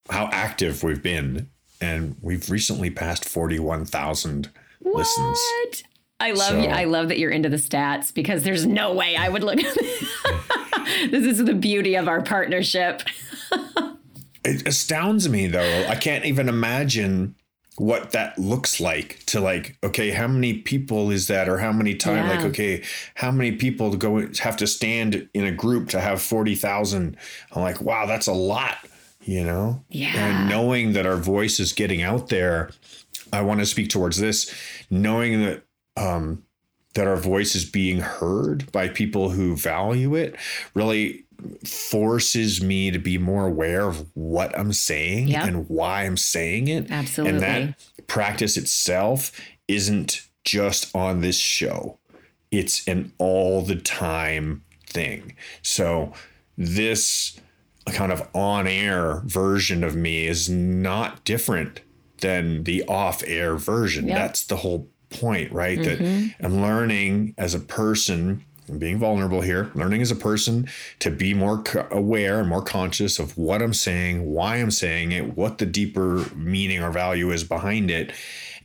[0.09, 4.51] how active we've been and we've recently passed 41,000
[4.83, 5.85] listens.
[6.19, 6.71] I love so.
[6.71, 9.57] I love that you're into the stats because there's no way I would look
[11.11, 13.03] this is the beauty of our partnership.
[14.45, 15.87] it astounds me though.
[15.89, 17.35] I can't even imagine
[17.81, 21.95] what that looks like to like okay how many people is that or how many
[21.95, 22.37] times yeah.
[22.37, 22.83] like okay
[23.15, 27.17] how many people to go have to stand in a group to have 40,000
[27.53, 28.77] I'm like wow that's a lot
[29.23, 32.71] you know yeah and knowing that our voice is getting out there
[33.33, 34.55] I want to speak towards this
[34.91, 35.63] knowing that
[35.97, 36.45] um
[36.95, 40.35] that our voice is being heard by people who value it
[40.75, 41.25] really
[41.65, 45.45] forces me to be more aware of what I'm saying yep.
[45.45, 46.91] and why I'm saying it.
[46.91, 47.35] Absolutely.
[47.35, 49.33] And that practice itself
[49.69, 51.99] isn't just on this show,
[52.51, 55.37] it's an all the time thing.
[55.63, 56.13] So,
[56.57, 57.39] this
[57.87, 61.81] kind of on air version of me is not different
[62.21, 64.09] than the off air version.
[64.09, 64.17] Yep.
[64.17, 65.79] That's the whole point, right?
[65.79, 66.05] Mm-hmm.
[66.05, 70.69] That I'm learning as a person I'm being vulnerable here, learning as a person
[71.01, 75.37] to be more aware and more conscious of what I'm saying, why I'm saying it,
[75.37, 78.13] what the deeper meaning or value is behind it,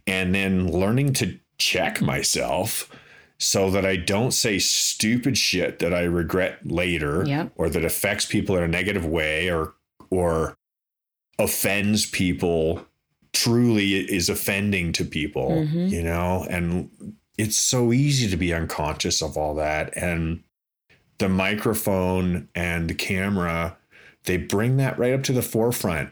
[0.05, 2.91] and then learning to check myself
[3.37, 7.51] so that I don't say stupid shit that I regret later yep.
[7.55, 9.73] or that affects people in a negative way or
[10.09, 10.55] or
[11.37, 12.85] offends people
[13.35, 15.87] truly is offending to people, mm-hmm.
[15.87, 16.89] you know, and
[17.37, 19.95] it's so easy to be unconscious of all that.
[19.95, 20.43] And
[21.17, 23.77] the microphone and the camera,
[24.23, 26.11] they bring that right up to the forefront.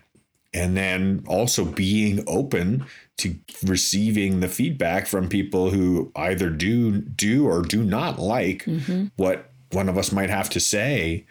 [0.56, 2.86] And then also being open
[3.18, 9.06] to receiving the feedback from people who either do do or do not like mm-hmm.
[9.16, 11.26] what one of us might have to say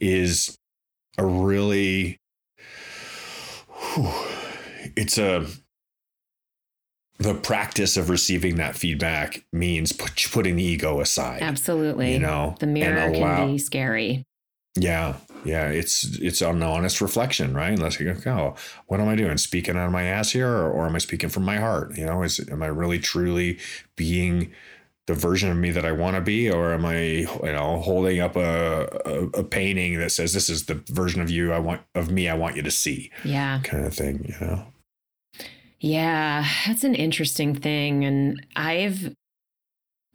[0.00, 0.58] is
[1.18, 2.18] a really
[3.68, 4.12] whew,
[4.96, 5.46] it's a
[7.18, 11.42] the practice of receiving that feedback means put, putting the ego aside.
[11.42, 12.12] Absolutely.
[12.12, 14.24] You know, the mirror allow, can be scary.
[14.76, 15.14] Yeah.
[15.44, 15.68] Yeah.
[15.68, 17.72] It's, it's an honest reflection, right?
[17.72, 18.54] Unless you go, oh,
[18.86, 19.36] what am I doing?
[19.36, 21.96] Speaking out of my ass here or, or am I speaking from my heart?
[21.96, 23.58] You know, is, am I really truly
[23.94, 24.52] being
[25.06, 28.20] the version of me that I want to be, or am I, you know, holding
[28.20, 31.82] up a, a, a painting that says this is the version of you I want
[31.94, 33.10] of me I want you to see?
[33.22, 34.24] Yeah, kind of thing.
[34.26, 34.66] You know.
[35.84, 38.06] Yeah, that's an interesting thing.
[38.06, 39.12] And I've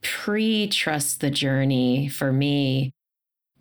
[0.01, 2.91] pre trust the journey for me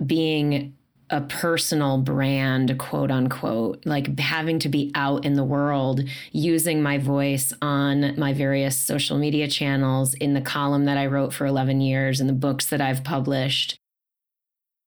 [0.06, 0.74] being
[1.10, 6.96] a personal brand, quote unquote, like having to be out in the world, using my
[6.96, 11.82] voice on my various social media channels, in the column that I wrote for 11
[11.82, 13.78] years, in the books that I've published.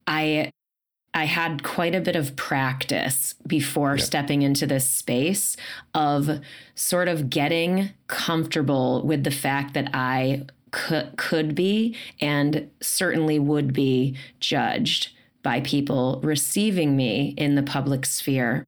[0.08, 0.52] I
[1.14, 4.06] I had quite a bit of practice before yep.
[4.06, 5.58] stepping into this space
[5.94, 6.40] of
[6.74, 13.74] sort of getting comfortable with the fact that I could, could be and certainly would
[13.74, 15.12] be judged
[15.44, 18.64] by people receiving me in the public sphere.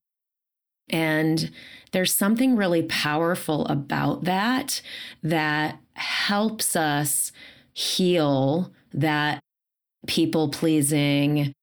[0.90, 1.50] And
[1.92, 4.82] there's something really powerful about that
[5.22, 7.32] that helps us
[7.74, 9.40] heal that
[10.08, 11.54] people pleasing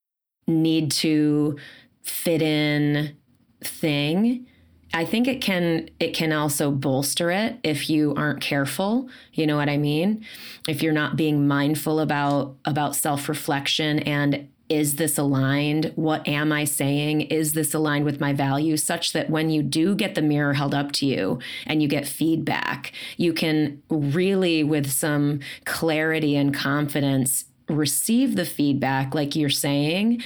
[0.50, 1.56] need to
[2.02, 3.16] fit in
[3.62, 4.46] thing
[4.92, 9.08] I think it can it can also bolster it if you aren't careful.
[9.32, 10.24] You know what I mean?
[10.66, 15.92] If you're not being mindful about about self-reflection and is this aligned?
[15.96, 17.22] What am I saying?
[17.22, 18.84] Is this aligned with my values?
[18.84, 22.06] Such that when you do get the mirror held up to you and you get
[22.06, 30.22] feedback, you can really, with some clarity and confidence, receive the feedback, like you're saying,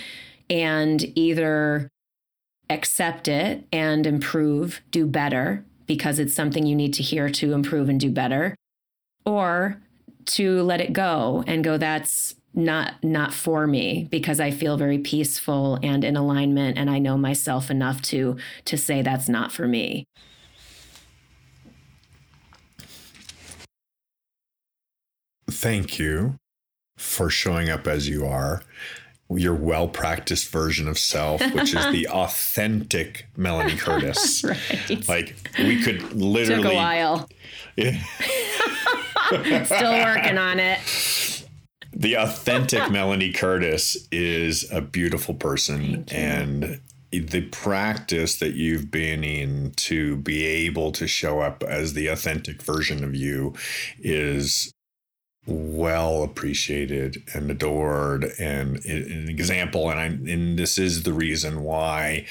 [0.51, 1.89] and either
[2.71, 7.89] accept it and improve, do better, because it's something you need to hear to improve
[7.89, 8.55] and do better,
[9.25, 9.81] or
[10.27, 14.99] to let it go and go, that's not not for me because I feel very
[14.99, 19.67] peaceful and in alignment and I know myself enough to to say that's not for
[19.67, 20.05] me.
[25.51, 26.37] Thank you
[26.97, 28.63] for showing up as you are.
[29.31, 34.45] Your well practiced version of self, which is the authentic Melanie Curtis.
[34.91, 35.09] right.
[35.09, 37.29] Like we could literally took a while.
[37.77, 38.01] Yeah.
[39.65, 40.79] Still working on it
[41.97, 46.81] the authentic Melanie Curtis is a beautiful person and
[47.11, 52.61] the practice that you've been in to be able to show up as the authentic
[52.61, 53.55] version of you
[54.01, 54.73] is
[55.47, 62.27] well appreciated and adored and an example and I and this is the reason why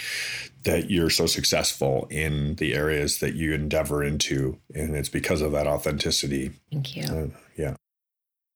[0.64, 5.52] that you're so successful in the areas that you endeavor into and it's because of
[5.52, 6.52] that authenticity.
[6.72, 7.04] Thank you.
[7.04, 7.76] Uh, yeah.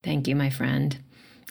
[0.04, 0.98] Thank you, my friend.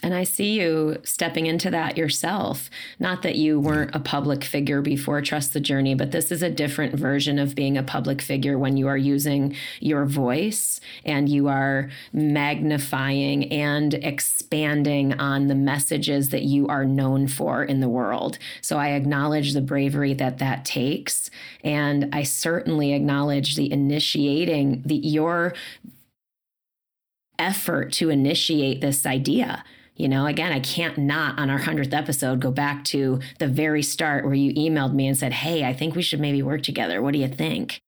[0.02, 2.68] And I see you stepping into that yourself.
[2.98, 6.50] Not that you weren't a public figure before Trust the Journey, but this is a
[6.50, 11.48] different version of being a public figure when you are using your voice and you
[11.48, 18.38] are magnifying and expanding on the messages that you are known for in the world.
[18.60, 21.30] So I acknowledge the bravery that that takes.
[21.64, 25.54] And I certainly acknowledge the initiating, the, your
[27.38, 29.64] effort to initiate this idea.
[29.96, 33.82] You know, again, I can't not on our 100th episode go back to the very
[33.82, 37.00] start where you emailed me and said, Hey, I think we should maybe work together.
[37.00, 37.80] What do you think?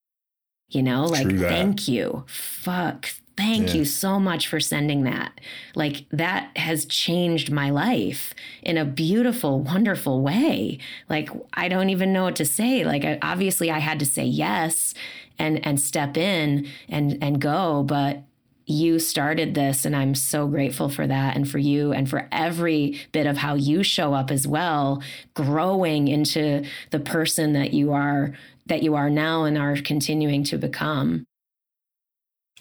[0.70, 2.24] You know, like, thank you.
[2.26, 3.08] Fuck.
[3.38, 3.74] Thank yeah.
[3.74, 5.40] you so much for sending that.
[5.74, 10.78] Like, that has changed my life in a beautiful, wonderful way.
[11.08, 12.84] Like, I don't even know what to say.
[12.84, 14.92] Like, I, obviously, I had to say yes
[15.38, 18.22] and and step in and and go but
[18.68, 23.00] you started this and I'm so grateful for that and for you and for every
[23.12, 25.02] bit of how you show up as well
[25.32, 28.34] growing into the person that you are
[28.66, 31.24] that you are now and are continuing to become.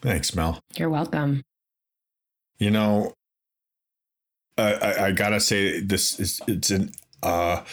[0.02, 0.62] Thanks, Mel.
[0.78, 1.44] You're welcome.
[2.58, 3.14] You know,
[4.58, 6.92] I, I gotta say this is it's an
[7.22, 7.64] uh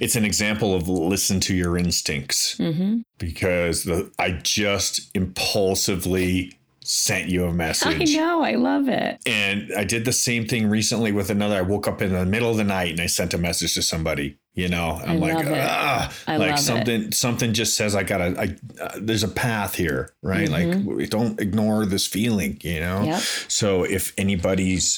[0.00, 3.00] it's an example of listen to your instincts mm-hmm.
[3.18, 8.14] because the I just impulsively sent you a message.
[8.14, 9.20] I know, I love it.
[9.26, 11.56] And I did the same thing recently with another.
[11.56, 13.82] I woke up in the middle of the night and I sent a message to
[13.82, 14.38] somebody.
[14.54, 17.14] You know, I'm I like, ah, like something, it.
[17.14, 18.40] something just says I gotta.
[18.40, 20.48] I uh, there's a path here, right?
[20.48, 20.98] Mm-hmm.
[20.98, 22.58] Like, don't ignore this feeling.
[22.62, 23.02] You know.
[23.02, 23.20] Yep.
[23.48, 24.96] So if anybody's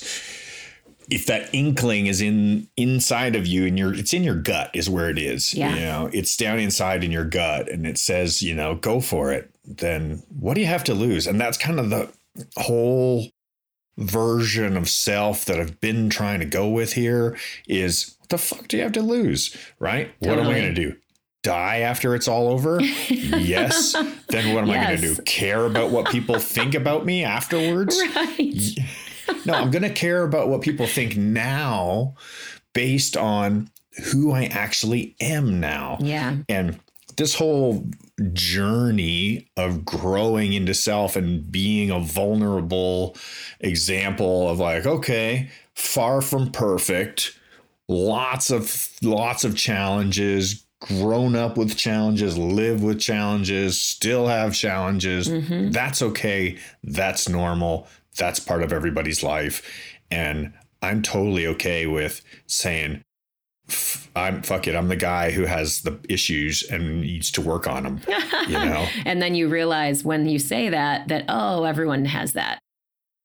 [1.11, 4.91] if that inkling is in inside of you and you're it's in your gut is
[4.91, 5.75] where it is yeah.
[5.75, 9.33] you know it's down inside in your gut and it says you know go for
[9.33, 11.27] it then what do you have to lose?
[11.27, 12.11] And that's kind of the
[12.57, 13.27] whole
[13.99, 18.69] version of self that I've been trying to go with here is what the fuck
[18.69, 19.57] do you have to lose?
[19.79, 20.11] Right?
[20.23, 20.37] Totally.
[20.37, 20.97] What am I going to do?
[21.43, 22.81] Die after it's all over?
[23.09, 23.93] yes.
[24.29, 24.77] Then what am yes.
[24.77, 25.23] I going to do?
[25.23, 28.01] Care about what people think about me afterwards?
[28.15, 28.79] Right.
[29.47, 32.15] No, I'm going to care about what people think now
[32.73, 33.71] based on
[34.13, 35.99] who I actually am now.
[36.01, 36.37] Yeah.
[36.49, 36.79] And
[37.17, 37.85] this whole
[38.33, 43.17] journey of growing into self and being a vulnerable
[43.61, 47.39] example of like okay far from perfect
[47.89, 55.29] lots of lots of challenges grown up with challenges live with challenges still have challenges
[55.29, 55.71] mm-hmm.
[55.71, 57.87] that's okay that's normal
[58.19, 59.63] that's part of everybody's life
[60.11, 60.53] and
[60.83, 63.03] i'm totally okay with saying
[64.17, 64.75] I'm fuck it.
[64.75, 68.01] I'm the guy who has the issues and needs to work on them.
[68.49, 68.87] You know.
[69.05, 72.59] and then you realize when you say that that oh everyone has that.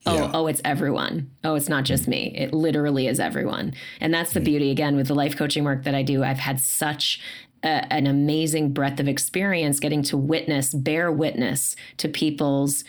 [0.05, 0.31] Oh yeah.
[0.33, 1.31] oh it's everyone.
[1.43, 2.33] Oh it's not just me.
[2.37, 3.73] It literally is everyone.
[4.01, 6.23] And that's the mm beauty again with the life coaching work that I do.
[6.23, 7.21] I've had such
[7.63, 12.83] a, an amazing breadth of experience getting to witness, bear witness to people's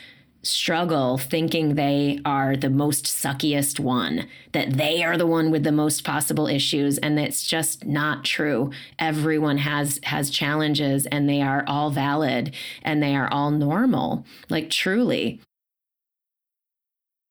[0.45, 5.73] struggle thinking they are the most suckiest one, that they are the one with the
[5.73, 8.71] most possible issues and it's just not true.
[8.99, 14.25] Everyone has has challenges and they are all valid and they are all normal.
[14.49, 15.41] Like truly.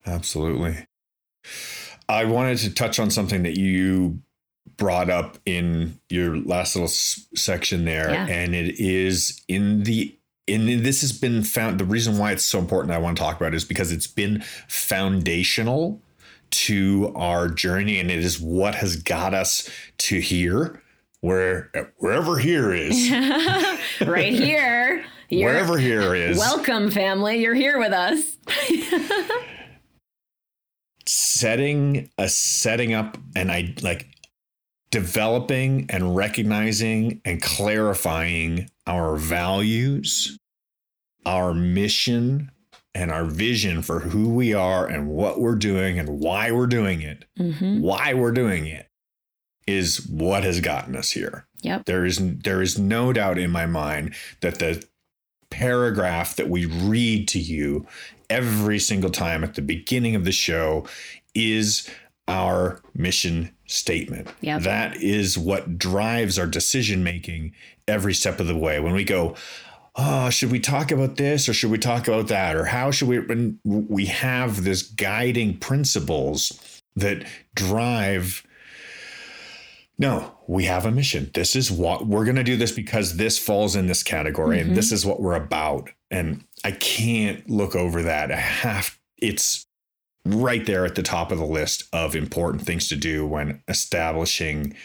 [0.06, 0.86] Absolutely.
[2.10, 4.20] I wanted to touch on something that you
[4.78, 8.26] brought up in your last little s- section there Yeah.
[8.28, 10.16] and it is in the
[10.48, 13.38] and this has been found the reason why it's so important I want to talk
[13.38, 16.02] about is because it's been foundational
[16.52, 19.70] to our journey and it is what has got us
[20.00, 20.82] to here
[21.22, 23.10] where wherever here is
[24.06, 25.06] right here.
[25.32, 27.42] Wherever here is welcome family.
[27.42, 28.38] You're here with us.
[31.06, 34.08] setting a setting up and I like
[34.92, 40.38] developing and recognizing and clarifying our values,
[41.26, 42.52] our mission,
[42.96, 47.02] and our vision for who we are and what we're doing and why we're doing
[47.02, 47.26] it.
[47.40, 47.80] Mhm.
[47.80, 48.88] Why we're doing it
[49.66, 51.48] is what has gotten us here.
[51.62, 51.86] Yep.
[51.86, 54.86] There is there is no doubt in my mind that the
[55.50, 57.88] paragraph that we read to you
[58.30, 60.86] every single time at the beginning of the show
[61.36, 61.88] is
[62.28, 64.30] our mission statement.
[64.42, 64.62] Yep.
[64.64, 67.54] That is what drives our decision making
[67.88, 68.80] every step of the way.
[68.80, 69.36] When we go,
[69.96, 72.56] oh, should we talk about this or should we talk about that?
[72.56, 73.20] Or how should we?
[73.20, 78.44] When we have this guiding principles that drive
[79.98, 81.30] no, we have a mission.
[81.34, 84.68] This is what we're going to do this because this falls in this category and
[84.68, 84.76] mm-hmm.
[84.76, 85.90] this is what we're about.
[86.10, 88.32] And I can't look over that.
[88.32, 89.63] I have, it's
[90.26, 94.76] right there at the top of the list of important things to do when establishing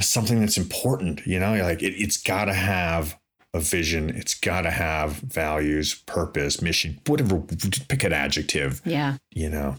[0.00, 1.26] something that's important.
[1.26, 3.18] You know, like it, it's got to have
[3.54, 7.40] a vision, it's got to have values, purpose, mission, whatever,
[7.88, 9.16] pick an adjective, Yeah.
[9.34, 9.76] you know.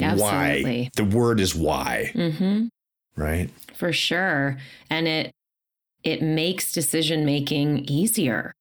[0.00, 0.82] Absolutely.
[0.84, 0.90] Why?
[0.96, 2.68] The word is why, Mhm.
[3.16, 3.50] right?
[3.74, 4.58] For sure.
[4.90, 5.30] And it
[6.02, 8.52] it makes decision making easier.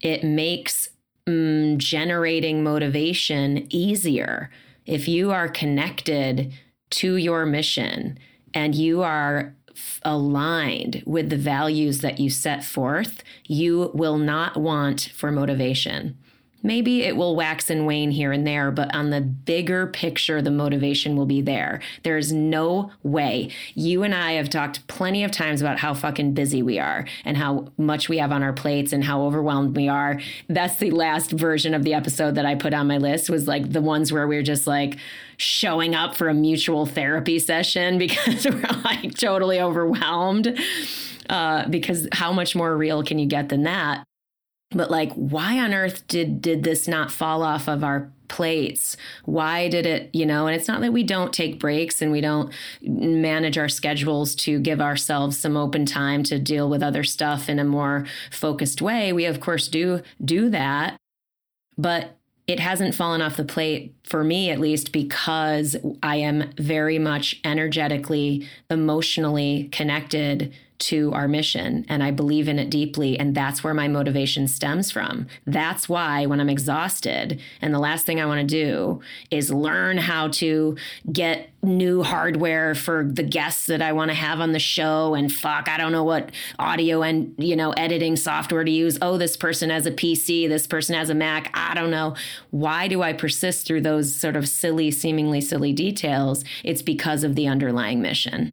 [0.00, 0.88] It makes
[1.28, 4.50] mm, generating motivation easier.
[4.86, 6.52] If you are connected
[6.90, 8.18] to your mission
[8.54, 9.54] and you are
[10.02, 16.16] aligned with the values that you set forth, you will not want for motivation.
[16.62, 20.50] Maybe it will wax and wane here and there, but on the bigger picture, the
[20.50, 21.80] motivation will be there.
[22.02, 23.50] There is no way.
[23.74, 27.36] You and I have talked plenty of times about how fucking busy we are and
[27.36, 30.20] how much we have on our plates and how overwhelmed we are.
[30.48, 33.72] That's the last version of the episode that I put on my list was like
[33.72, 34.96] the ones where we're just like
[35.36, 40.58] showing up for a mutual therapy session because we're like totally overwhelmed.
[41.30, 44.07] Uh, because how much more real can you get than that?
[44.70, 48.96] But like why on earth did did this not fall off of our plates?
[49.24, 52.20] Why did it you know and it's not that we don't take breaks and we
[52.20, 52.52] don't
[52.82, 57.58] manage our schedules to give ourselves some open time to deal with other stuff in
[57.58, 59.12] a more focused way.
[59.12, 60.96] We of course do do that.
[61.78, 62.16] But
[62.46, 67.40] it hasn't fallen off the plate for me at least because I am very much
[67.44, 73.74] energetically, emotionally connected to our mission and I believe in it deeply and that's where
[73.74, 75.26] my motivation stems from.
[75.46, 79.00] That's why when I'm exhausted and the last thing I want to do
[79.30, 80.76] is learn how to
[81.12, 85.32] get new hardware for the guests that I want to have on the show and
[85.32, 88.98] fuck I don't know what audio and you know editing software to use.
[89.02, 91.50] Oh this person has a PC, this person has a Mac.
[91.54, 92.14] I don't know.
[92.50, 96.44] Why do I persist through those sort of silly seemingly silly details?
[96.62, 98.52] It's because of the underlying mission.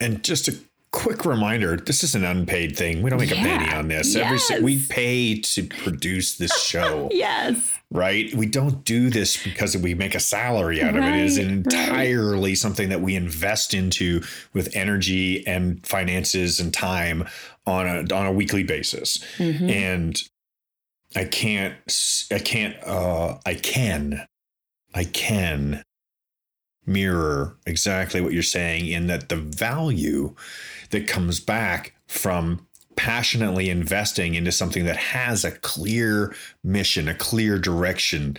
[0.00, 0.56] And just a
[0.90, 3.02] quick reminder this is an unpaid thing.
[3.02, 4.16] We don't make a penny on this.
[4.16, 7.78] Every we pay to produce this show, Yes.
[7.90, 8.32] right?
[8.34, 11.14] We don't do this because we make a salary out of it.
[11.14, 11.52] It is Right, right.
[11.52, 14.22] entirely something that we invest into
[14.54, 17.28] with energy and finances and time
[17.66, 19.18] on a on a weekly basis.
[19.36, 19.70] Mhm.
[19.70, 20.22] And
[21.16, 21.74] I can't
[22.32, 24.26] I can't uh I can
[24.94, 25.82] I can
[26.86, 30.34] mirror exactly what you're saying in that the value
[30.90, 32.66] that comes back from
[32.96, 36.34] passionately investing into something that has a clear
[36.64, 38.36] mission, a clear direction,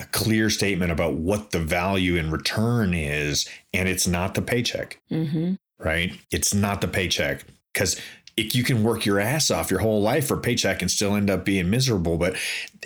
[0.00, 5.00] a clear statement about what the value in return is and it's not the paycheck
[5.10, 5.58] Mhm.
[5.78, 6.12] right?
[6.32, 8.00] It's not the paycheck because
[8.36, 11.28] if you can work your ass off your whole life for paycheck and still end
[11.30, 12.16] up being miserable.
[12.16, 12.36] But,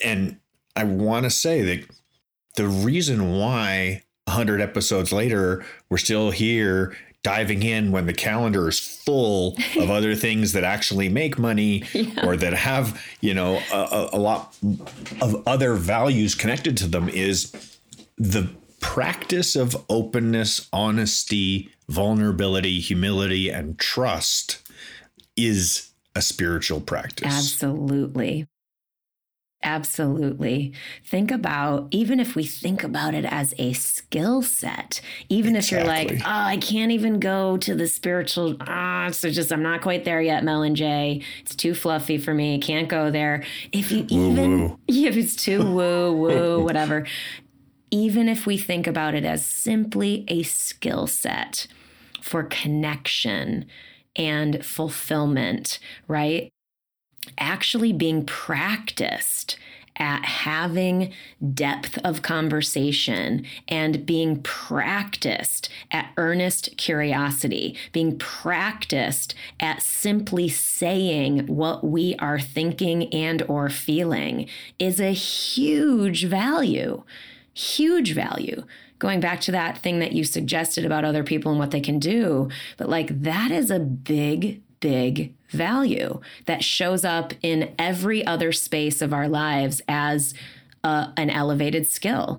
[0.03, 0.39] and
[0.75, 1.87] I want to say that
[2.57, 8.79] the reason why 100 episodes later, we're still here diving in when the calendar is
[8.79, 12.25] full of other things that actually make money yeah.
[12.25, 14.55] or that have you know a, a, lot
[15.21, 17.51] of other values connected to them is
[18.19, 18.49] the
[18.79, 24.61] practice of openness honesty vulnerability humility and trust
[25.37, 28.47] is a spiritual practice absolutely
[29.65, 30.75] Absolutely.
[31.03, 35.01] Think about, even if we think about it as a skill set,
[35.31, 35.79] even exactly.
[35.79, 39.63] if you're like, oh, I can't even go to the spiritual, ah, so just, I'm
[39.63, 41.23] not quite there yet, Mel and Jay.
[41.41, 42.59] It's too fluffy for me.
[42.59, 43.43] Can't go there.
[43.73, 44.79] If you woo even, woo.
[44.89, 47.07] if it's too woo, woo, whatever,
[47.91, 51.67] even if we think about it as simply a skill set
[52.21, 53.65] for connection
[54.17, 56.54] and fulfillment, right?
[57.39, 59.59] Actually being practiced
[59.97, 61.13] at having
[61.53, 71.85] depth of conversation and being practiced at earnest curiosity, being practiced at simply saying what
[71.85, 74.49] we are thinking and or feeling
[74.79, 77.05] is a huge value.
[77.53, 78.65] Huge value
[78.99, 81.99] going back to that thing that you suggested about other people and what they can
[81.99, 82.49] do,
[82.79, 89.01] but like that is a big, big value that shows up in every other space
[89.01, 90.35] of our lives as
[90.83, 92.39] a, an elevated skill.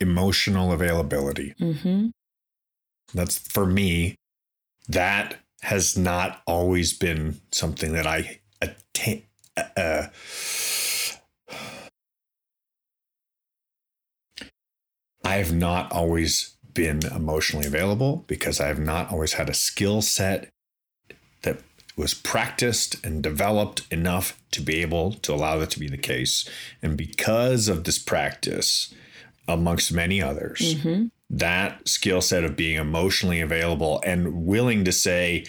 [0.00, 1.54] Emotional availability.
[1.60, 2.08] Mm-hmm.
[3.14, 4.14] That's for me,
[4.88, 9.24] that has not always been something that I attain.
[9.56, 10.06] Uh, uh
[15.24, 20.00] I have not always been emotionally available because I have not always had a skill
[20.00, 20.48] set
[21.98, 26.48] was practiced and developed enough to be able to allow that to be the case.
[26.80, 28.94] And because of this practice,
[29.48, 31.06] amongst many others, mm-hmm.
[31.28, 35.44] that skill set of being emotionally available and willing to say,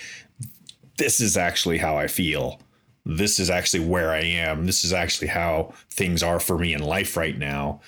[0.98, 2.60] this is actually how I feel.
[3.06, 4.66] This is actually where I am.
[4.66, 7.80] This is actually how things are for me in life right now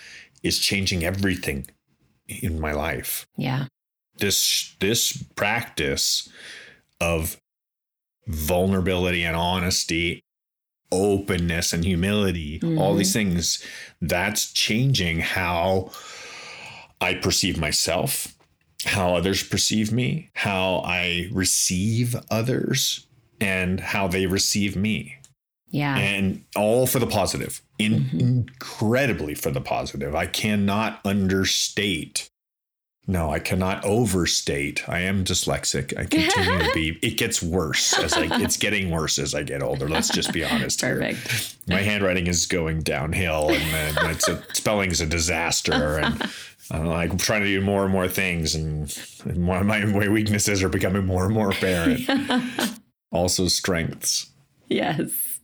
[0.43, 1.67] is changing everything
[2.27, 3.25] in my life.
[3.35, 3.65] Yeah.
[4.17, 6.29] This this practice
[6.99, 7.40] of
[8.27, 10.23] vulnerability and honesty,
[10.91, 12.77] openness and humility, mm-hmm.
[12.77, 13.31] all these mm-hmm.
[13.31, 13.65] things,
[14.01, 15.91] that's changing how
[16.99, 18.35] I perceive myself,
[18.85, 23.07] how others perceive me, how I receive others,
[23.39, 25.17] and how they receive me.
[25.69, 25.97] Yeah.
[25.97, 28.19] And all for the positive, in, mm-hmm.
[28.19, 30.15] incredibly for the positive.
[30.15, 32.29] I cannot understate.
[33.07, 34.87] No, I cannot overstate.
[34.87, 35.97] I am dyslexic.
[35.97, 36.99] I continue to be.
[37.01, 38.27] It gets worse as I.
[38.41, 39.89] It's getting worse as I get older.
[39.89, 41.27] Let's just be honest Perfect.
[41.27, 41.75] here.
[41.75, 46.21] My handwriting is going downhill, and uh, it's a, spelling is a disaster, and
[46.69, 48.95] I'm like trying to do more and more things, and
[49.35, 52.07] more, my, my weaknesses are becoming more and more apparent.
[53.11, 54.29] also, strengths.
[54.69, 55.39] Yes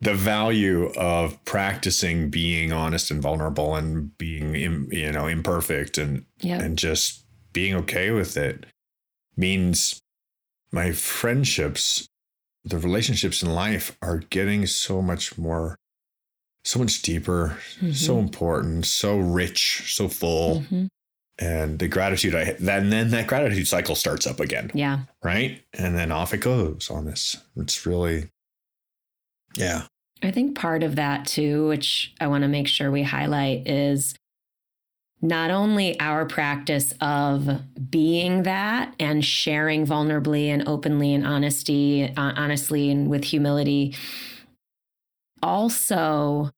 [0.00, 6.60] the value of practicing being honest and vulnerable and being you know imperfect and yep.
[6.60, 8.66] and just being okay with it
[9.36, 10.00] means
[10.72, 12.06] my friendships
[12.64, 15.76] the relationships in life are getting so much more
[16.64, 17.92] so much deeper mm-hmm.
[17.92, 20.86] so important so rich so full mm-hmm.
[21.38, 25.96] and the gratitude i then then that gratitude cycle starts up again yeah right and
[25.96, 28.28] then off it goes on this it's really
[29.56, 29.86] yeah.
[30.22, 34.14] I think part of that too, which I want to make sure we highlight, is
[35.22, 37.60] not only our practice of
[37.90, 43.94] being that and sharing vulnerably and openly and honesty, uh, honestly and with humility,
[45.42, 46.50] also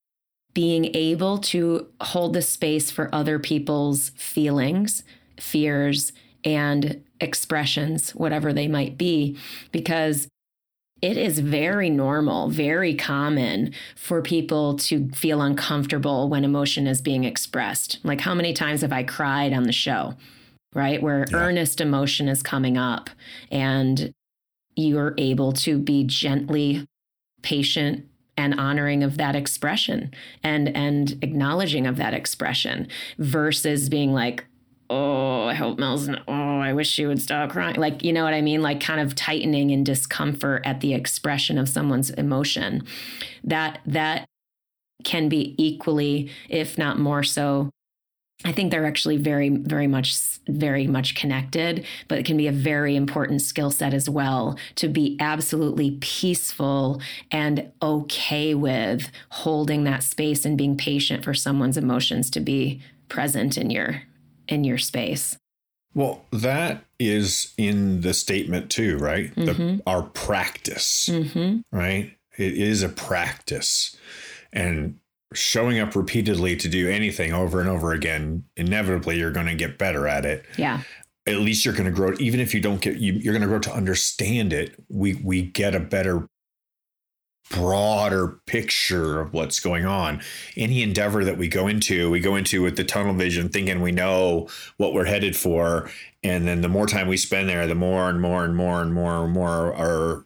[0.55, 5.03] being able to hold the space for other people's feelings,
[5.41, 6.13] fears,
[6.45, 9.37] and expressions, whatever they might be,
[9.71, 10.29] because
[11.03, 17.25] it is very normal, very common for people to feel uncomfortable when emotion is being
[17.25, 17.99] expressed.
[18.05, 20.15] Like, how many times have I cried on the show,
[20.75, 21.03] right?
[21.03, 21.37] Where yeah.
[21.37, 23.11] earnest emotion is coming up
[23.51, 24.13] and
[24.77, 26.87] you're able to be gently
[27.43, 30.11] patient and honoring of that expression
[30.43, 32.89] and and acknowledging of that expression
[33.19, 34.47] versus being like
[34.93, 37.77] oh, I hope Mel's, not, oh, I wish she would stop crying.
[37.77, 38.61] Like, you know what I mean?
[38.61, 42.85] Like, kind of tightening in discomfort at the expression of someone's emotion.
[43.43, 44.27] That, that
[45.05, 47.71] can be equally, if not more so.
[48.45, 50.15] I think they're actually very, very much,
[50.49, 54.89] very much connected, but it can be a very important skill set as well to
[54.89, 62.31] be absolutely peaceful and okay with holding that space and being patient for someone's emotions
[62.31, 64.03] to be present in your
[64.49, 65.37] in your space.
[65.95, 69.35] Well, that is in the statement too, right?
[69.35, 69.81] The, Mm-hmm.
[69.87, 71.09] our practice,
[71.71, 72.17] right?
[72.39, 73.95] It is a practice.
[74.53, 74.99] And
[75.35, 79.79] showing up repeatedly to do anything over and over again, inevitably you're going to get
[79.79, 80.45] better at it.
[80.57, 80.81] Yeah.
[81.27, 82.15] At least you're going to grow.
[82.19, 84.75] Even if you don't get, you, you're going to grow to understand it.
[84.89, 86.27] We we get a better,
[87.51, 90.23] broader picture of what's going on.
[90.57, 93.93] Any endeavor that we go into, we go into with the tunnel vision, thinking we
[93.93, 95.91] know what we're headed for,
[96.23, 98.95] and then the more time we spend there, the more and more and more and
[98.95, 100.25] more and more our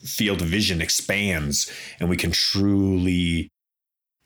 [0.00, 3.50] field of vision expands, and we can truly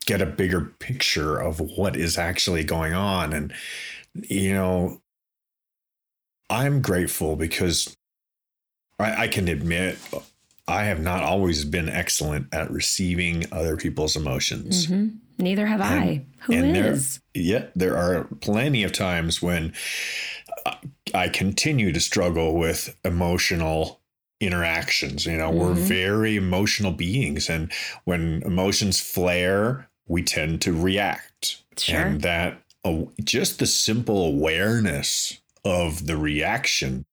[0.07, 3.33] get a bigger picture of what is actually going on.
[3.33, 3.53] And
[4.15, 5.01] you know,
[6.49, 7.97] I'm grateful because
[8.99, 9.99] I, I can admit
[10.71, 14.87] I have not always been excellent at receiving other people's emotions.
[14.87, 15.09] hmm
[15.39, 16.23] Neither have I.
[16.41, 17.19] Who and there- is?
[17.35, 19.73] Yet there are plenty of times when
[21.15, 24.01] I- continue to struggle with emotional
[24.41, 25.25] interactions.
[25.27, 25.89] You know, we're Mhm.
[25.89, 27.73] very emotional beings, and
[28.05, 31.63] when emotions flare, we tend to react.
[31.79, 32.01] Sure.
[32.01, 37.05] And that uh, just the simple awareness of the reaction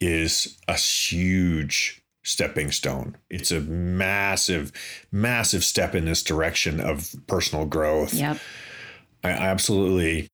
[0.00, 1.97] is a huge
[2.28, 3.16] stepping stone.
[3.30, 4.70] It's a massive,
[5.10, 8.12] massive step in this direction of personal growth.
[8.12, 8.38] Yep.
[9.24, 10.28] I absolutely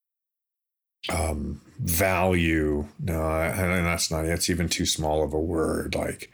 [1.08, 2.88] um, value.
[3.00, 4.24] No, I, I- that's not.
[4.24, 5.94] That's even too small of a word.
[5.94, 6.32] Like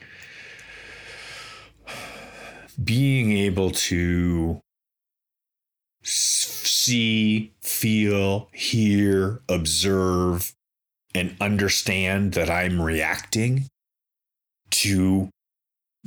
[2.82, 4.61] being able to
[6.02, 10.54] see, feel, hear, observe,
[11.14, 13.66] and understand that I'm reacting
[14.70, 15.28] to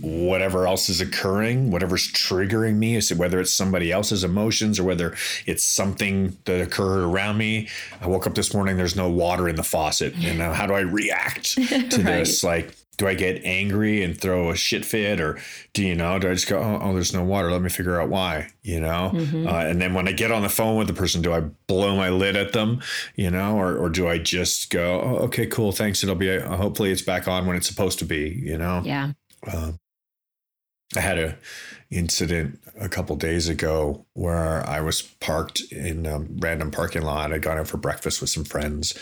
[0.01, 4.83] whatever else is occurring, whatever's triggering me, is it whether it's somebody else's emotions or
[4.83, 5.15] whether
[5.45, 7.69] it's something that occurred around me.
[8.01, 10.15] I woke up this morning, there's no water in the faucet.
[10.15, 11.89] You know, how do I react to Right.
[12.05, 12.43] this?
[12.43, 15.39] Like, do I get angry and throw a shit fit, or
[15.73, 16.19] do you know?
[16.19, 17.51] Do I just go, oh, oh there's no water?
[17.51, 18.49] Let me figure out why.
[18.61, 19.47] You know, Mhm.
[19.51, 21.95] uh, and then when I get on the phone with the person, do I blow
[21.95, 22.81] my lid at them?
[23.15, 26.03] You know, or or do I just go, oh, okay, cool, thanks.
[26.03, 28.29] It'll be uh, hopefully it's back on when it's supposed to be.
[28.43, 29.11] You know, Yeah.
[29.51, 29.79] um,
[30.95, 31.37] I had a
[31.89, 37.31] incident a couple days ago where I was parked in a random parking lot.
[37.31, 38.97] I'd gone out for breakfast with some friends,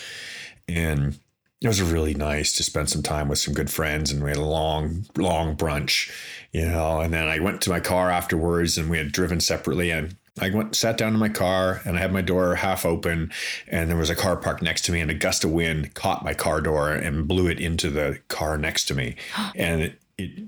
[0.67, 1.17] and
[1.61, 4.11] it was really nice to spend some time with some good friends.
[4.11, 6.11] And we had a long, long brunch,
[6.51, 6.99] you know.
[6.99, 9.91] And then I went to my car afterwards, and we had driven separately.
[9.91, 13.31] And I went, sat down in my car, and I had my door half open,
[13.67, 16.23] and there was a car parked next to me, and a gust of wind caught
[16.23, 19.15] my car door and blew it into the car next to me,
[19.55, 20.43] and it, it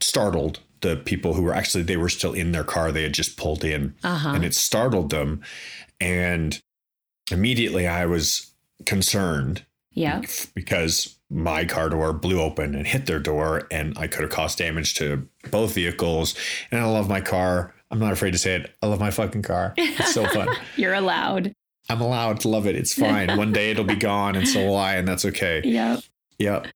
[0.00, 2.92] startled the people who were actually they were still in their car.
[2.92, 4.28] They had just pulled in Uh-huh.
[4.34, 5.42] and it startled them.
[6.00, 6.60] And
[7.32, 8.52] immediately i was
[8.84, 10.20] concerned Yeah.
[10.54, 14.58] because my car door blew open and hit their door and i could have caused
[14.58, 16.34] damage to both vehicles.
[16.70, 17.74] And i love my car.
[17.90, 18.74] I'm not afraid to say it.
[18.82, 19.72] I love my fucking car.
[19.76, 20.48] It's so fun.
[20.76, 21.52] You're allowed.
[21.88, 22.76] i'm allowed to love it.
[22.76, 23.36] It's fine.
[23.36, 25.62] One day it'll be gone and so will i and that's okay.
[25.64, 26.00] Yep.
[26.38, 26.66] yep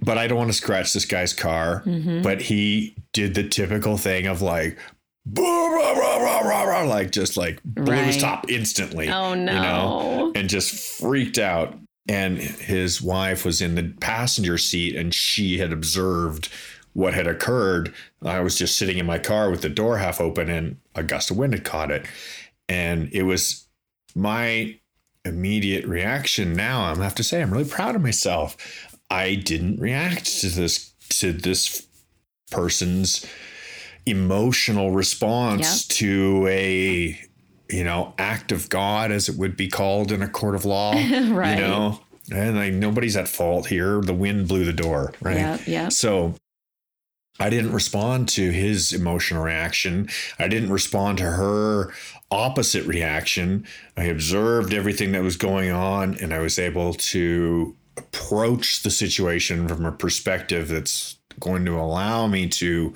[0.00, 3.96] but i don't want to scratch this guy's car hmm but he did the typical
[3.96, 4.78] thing of like
[5.26, 9.52] "Blah, rah, rah, rah, rah, rah," like just like blew his top instantly Oh no.
[9.52, 11.78] you know and just freaked out.
[12.06, 16.50] And his wife was in the passenger seat and she had observed
[16.92, 17.94] what had occurred.
[18.22, 21.30] I was just sitting in my car with the door half open and a gust
[21.30, 22.04] of wind had caught it.
[22.68, 23.66] And it was
[24.14, 24.78] my
[25.24, 28.58] immediate reaction now i have to say i'm really proud of myself
[29.22, 31.86] i didn't react to this to this
[32.50, 33.24] person's
[34.06, 37.18] emotional response to a
[37.70, 40.92] you know act of god as it would be called in a court of law
[41.42, 41.56] right.
[41.58, 42.00] you know
[42.32, 45.66] and like nobody's at fault here the wind blew the door right Yep.
[45.66, 45.92] Yep.
[45.92, 46.34] so
[47.40, 50.08] I didn't respond to his emotional reaction.
[50.38, 51.92] I didn't respond to her
[52.30, 53.66] opposite reaction.
[53.96, 59.68] I observed everything that was going on and I was able to approach the situation
[59.68, 62.94] from a perspective that's going to allow me to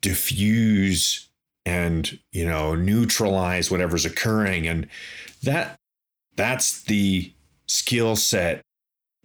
[0.00, 1.28] diffuse
[1.66, 4.66] and, you know, neutralize whatever's occurring.
[4.66, 4.88] And
[5.42, 5.76] that
[6.36, 7.32] that's the
[7.66, 8.62] skill set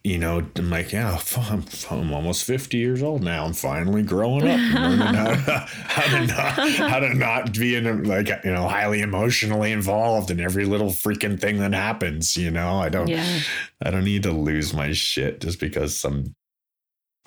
[0.06, 3.44] you know, I'm like, yeah, I'm, I'm almost 50 years old now.
[3.44, 7.76] I'm finally growing up, and learning how to, how to not how to not be
[7.76, 12.38] in like you know highly emotionally involved in every little freaking thing that happens.
[12.38, 13.40] You know, I don't Yeah.
[13.84, 16.36] I don't need to lose my shit just because some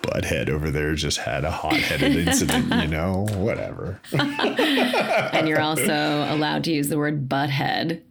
[0.04, 2.72] butthead over there just had a hot headed incident.
[2.72, 4.00] You know, whatever.
[4.12, 8.02] and you're also allowed to use the word butthead.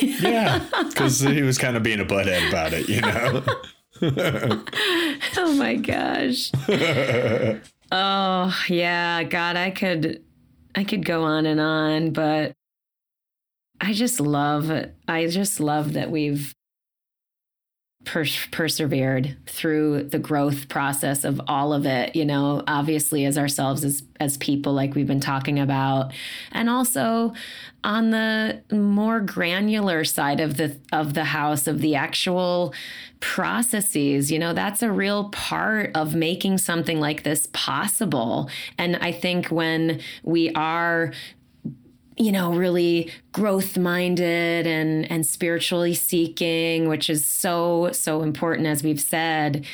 [0.00, 2.88] yeah, because he was kind of being a butthead about it.
[2.88, 3.44] You know.
[5.36, 6.52] oh my gosh.
[7.92, 10.22] oh, yeah, God, I could
[10.74, 12.52] I could go on and on, but
[13.80, 14.70] I just love
[15.06, 16.54] I just love that we've
[18.08, 23.84] pers- persevered through the growth process of all of it you know obviously as ourselves
[23.84, 26.12] as as people like we've been talking about.
[26.52, 27.34] And also
[27.84, 32.74] on the more granular side of the of the house of the actual
[33.20, 38.48] processes you know that's a real part of making something like this possible.
[38.76, 41.12] And i think when we are
[42.18, 48.82] you know, really growth minded and and spiritually seeking, which is so so important as
[48.82, 49.64] we've said.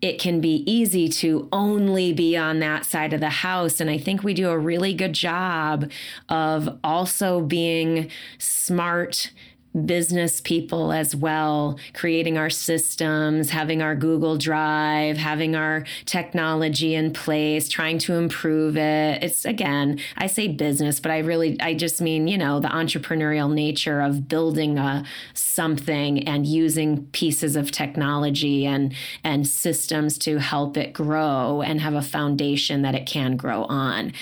[0.00, 3.80] It can be easy to only be on that side of the house.
[3.80, 5.90] And I think we do a really good job
[6.28, 9.30] of also being smart
[9.74, 17.12] business people as well, creating our systems, having our Google Drive, having our technology in
[17.12, 19.22] place, trying to improve it.
[19.22, 23.52] It's again, I say business, but I really I just mean, you know, the entrepreneurial
[23.52, 25.04] nature of building a
[25.34, 28.94] something and using pieces of technology and
[29.24, 34.12] and systems to help it grow and have a foundation that it can grow on.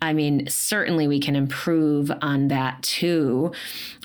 [0.00, 3.52] I mean, certainly we can improve on that too.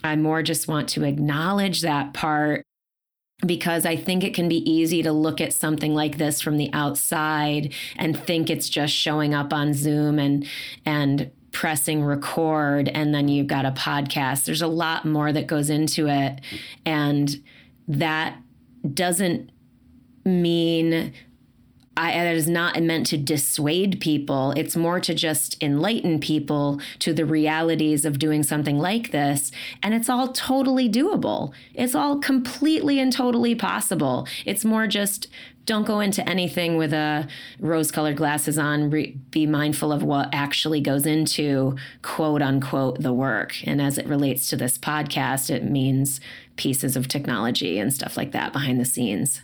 [0.03, 2.63] I more just want to acknowledge that part
[3.45, 6.71] because I think it can be easy to look at something like this from the
[6.73, 10.47] outside and think it's just showing up on Zoom and
[10.85, 14.45] and pressing record and then you've got a podcast.
[14.45, 16.41] There's a lot more that goes into it
[16.85, 17.41] and
[17.87, 18.37] that
[18.93, 19.51] doesn't
[20.25, 21.13] mean
[21.95, 24.51] I, that is not meant to dissuade people.
[24.57, 29.51] It's more to just enlighten people to the realities of doing something like this.
[29.83, 31.53] And it's all totally doable.
[31.75, 34.27] It's all completely and totally possible.
[34.45, 35.27] It's more just
[35.65, 37.27] don't go into anything with a
[37.59, 38.89] rose colored glasses on.
[38.89, 43.55] Re- be mindful of what actually goes into quote unquote the work.
[43.65, 46.19] And as it relates to this podcast, it means
[46.57, 49.41] pieces of technology and stuff like that behind the scenes.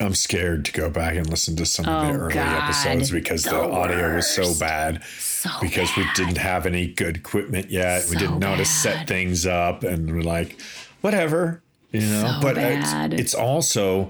[0.00, 2.62] I'm scared to go back and listen to some of the Oh, early God.
[2.64, 5.04] episodes because the, The audio was so bad.
[5.04, 8.02] So because we didn't have any good equipment yet.
[8.04, 10.60] So we didn't know how to set things up, and we're like,
[11.02, 12.32] whatever, you know.
[12.36, 13.12] So but bad.
[13.12, 14.08] It's, it's also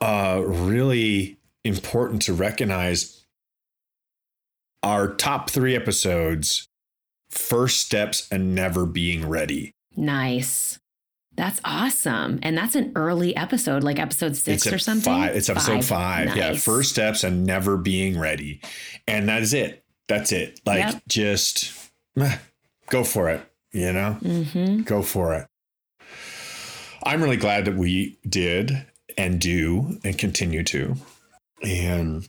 [0.00, 3.24] uh, really important to recognize
[4.82, 6.66] our top three episodes:
[7.30, 9.72] first steps and never being ready.
[9.96, 10.79] Nice.
[11.40, 12.38] That's awesome.
[12.42, 15.04] And that's an early episode, like episode six it's or something.
[15.10, 16.36] Five, it's episode five.
[16.36, 16.62] Yeah, Nice.
[16.62, 18.60] first steps and never being ready,
[19.08, 19.82] and that is it.
[20.06, 20.60] That's it.
[20.66, 21.02] Like Yep.
[21.08, 21.72] just
[22.18, 22.36] eh,
[22.90, 23.40] go for it.
[23.72, 24.18] You know.
[24.20, 24.82] Mm-hmm.
[24.82, 25.46] go for it.
[27.04, 28.84] I'm really glad that we did
[29.16, 30.94] and do and continue to.
[31.62, 32.28] And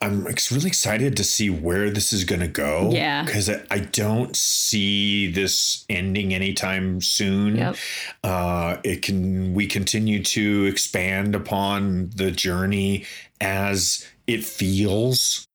[0.00, 2.90] I'm really excited to see where this is going to go.
[2.92, 3.24] Yeah.
[3.24, 7.56] Because I, I don't see this ending anytime soon.
[7.56, 7.76] Yep.
[8.24, 13.04] Uh, it can, we continue to expand upon the journey
[13.40, 15.46] as it feels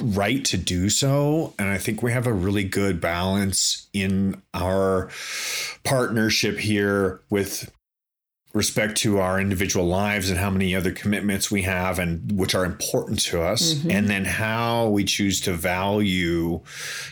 [0.00, 1.54] right to do so.
[1.58, 5.10] And I think we have a really good balance in our
[5.84, 7.70] partnership here with
[8.54, 12.64] respect to our individual lives and how many other commitments we have and which are
[12.64, 13.92] important to us Mhm.
[13.92, 16.60] and then how we choose to value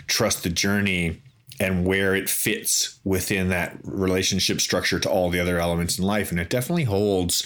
[0.07, 1.20] trust the journey
[1.61, 6.30] and where it fits within that relationship structure to all the other elements in life
[6.30, 7.45] and it definitely holds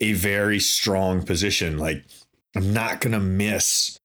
[0.00, 2.04] a very strong position like
[2.54, 3.98] i'm not going to miss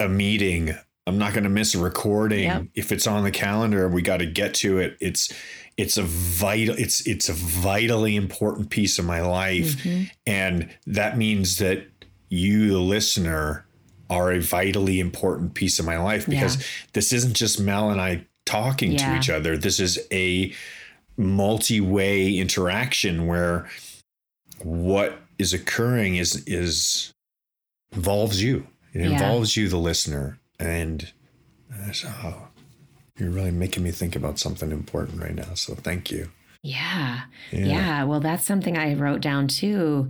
[0.00, 0.74] a meeting
[1.06, 2.64] i'm not going to miss a recording Yep.
[2.74, 5.32] if it's on the calendar we got to get to it it's
[5.76, 10.10] it's a vital it's it's a vitally important piece of my life Mhm.
[10.26, 11.86] and that means that
[12.28, 13.64] you the listener
[14.10, 16.62] are a vitally important piece of my life because Yeah.
[16.92, 20.52] this isn't just mel and i talking to each other this is a
[21.16, 23.68] multi-way interaction where
[24.62, 27.12] what is occurring is is
[27.92, 29.12] involves you it Yeah.
[29.12, 31.12] involves you the listener and
[31.74, 32.48] uh, so
[33.22, 36.28] you're really making me think about something important right now so thank you
[36.62, 37.22] Yeah.
[37.50, 37.66] Yeah.
[37.66, 38.04] yeah.
[38.04, 40.08] Well, that's something I wrote down too.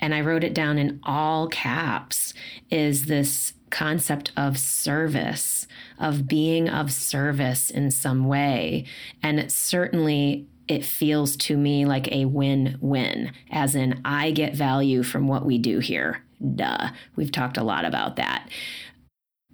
[0.00, 2.34] And I wrote it down in all caps
[2.70, 5.66] is this concept of service,
[5.98, 8.84] of being of service in some way.
[9.24, 15.02] And it certainly it feels to me like a win-win, as in I get value
[15.02, 16.22] from what we do here.
[16.54, 16.90] Duh.
[17.16, 18.48] We've talked a lot about that.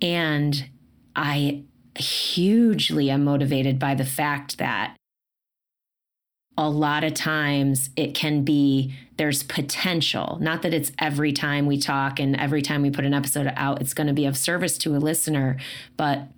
[0.03, 0.69] And
[1.17, 1.65] I
[1.99, 4.97] hugely am motivated by the fact that
[6.57, 10.39] a lot of times it can be there's potential.
[10.41, 13.81] Not that it's every time we talk and every time we put an episode out,
[13.81, 15.57] it's going to be of service to a listener,
[15.97, 16.29] but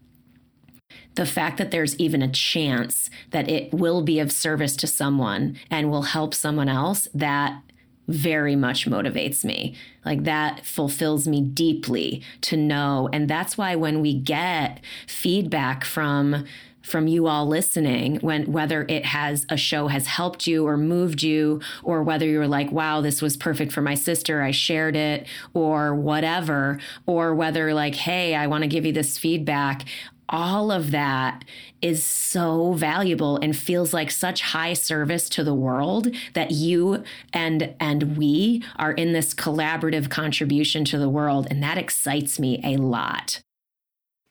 [1.17, 5.59] the fact that there's even a chance that it will be of service to someone
[5.71, 7.63] and will help someone else, that
[8.09, 9.75] very much motivates me.
[10.05, 13.09] Like that fulfills me deeply to know.
[13.13, 16.45] And that's why when we get feedback from
[16.83, 21.21] from you all listening when whether it has a show has helped you or moved
[21.21, 25.27] you or whether you're like wow this was perfect for my sister I shared it
[25.53, 29.85] or whatever or whether like hey I want to give you this feedback
[30.29, 31.45] all of that
[31.81, 37.75] is so valuable and feels like such high service to the world that you and
[37.79, 42.77] and we are in this collaborative contribution to the world and that excites me a
[42.77, 43.41] lot.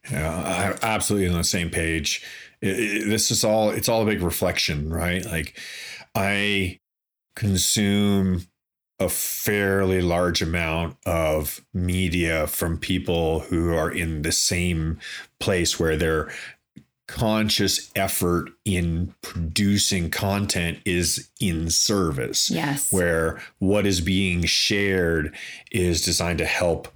[0.09, 2.23] Yeah i'm absolutely on the same page.
[2.61, 5.25] It, it, this is all it's all a big reflection right?
[5.25, 5.59] Like
[6.13, 6.79] i
[7.35, 8.47] consume
[8.99, 14.99] a fairly large amount of media from people who are in the same
[15.39, 16.31] place where their
[17.07, 22.49] conscious effort in producing content is in service.
[22.49, 22.91] Yes.
[22.91, 25.35] Where what is being shared
[25.71, 26.87] is designed to help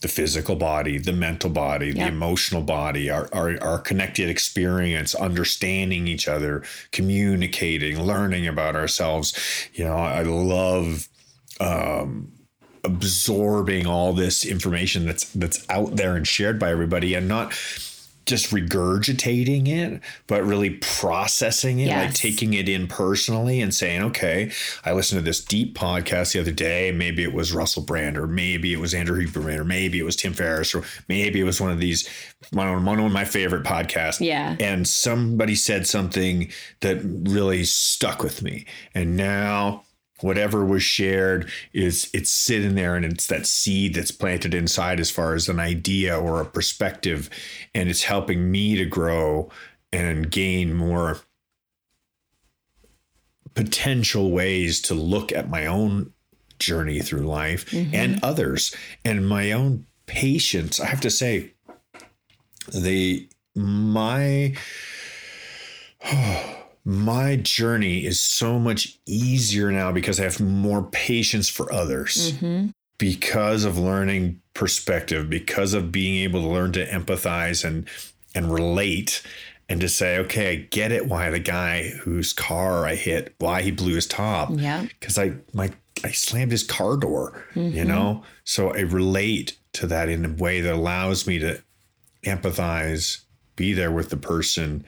[0.00, 1.96] the physical body, the mental body, yep.
[1.96, 9.36] the emotional body, our, our, our connected experience, understanding each other, communicating, learning about ourselves.
[9.74, 11.08] You know, I love
[11.60, 12.32] um,
[12.84, 17.52] absorbing all this information that's that's out there and shared by everybody and not
[18.28, 22.06] just regurgitating it, but really processing it, yes.
[22.06, 24.52] like taking it in personally and saying, okay,
[24.84, 26.92] I listened to this deep podcast the other day.
[26.92, 30.14] Maybe it was Russell Brand, or maybe it was Andrew Huberman, or maybe it was
[30.14, 32.06] Tim Ferriss, or maybe it was one of these,
[32.52, 34.20] one of, one of my favorite podcasts.
[34.20, 34.56] Yeah.
[34.60, 36.50] And somebody said something
[36.80, 38.66] that really stuck with me.
[38.94, 39.84] And now
[40.20, 45.10] whatever was shared is it's sitting there and it's that seed that's planted inside as
[45.10, 47.30] far as an idea or a perspective
[47.74, 49.48] and it's helping me to grow
[49.92, 51.18] and gain more
[53.54, 56.12] potential ways to look at my own
[56.58, 57.94] journey through life mm-hmm.
[57.94, 61.52] and others and my own patience i have to say
[62.72, 64.54] the my
[66.04, 72.32] oh, my journey is so much easier now because I have more patience for others.
[72.32, 72.68] Mm-hmm.
[72.98, 77.88] Because of learning perspective, because of being able to learn to empathize and
[78.34, 79.22] and relate
[79.68, 83.62] and to say, okay, I get it why the guy whose car I hit, why
[83.62, 84.50] he blew his top.
[84.52, 84.86] Yeah.
[84.98, 85.70] Because I my
[86.04, 87.76] I slammed his car door, mm-hmm.
[87.76, 88.22] you know?
[88.44, 91.62] So I relate to that in a way that allows me to
[92.24, 93.22] empathize,
[93.56, 94.84] be there with the person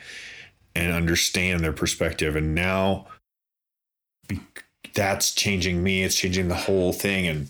[0.80, 2.36] and understand their perspective.
[2.36, 3.06] And now
[4.94, 6.02] that's changing me.
[6.02, 7.26] It's changing the whole thing.
[7.26, 7.48] And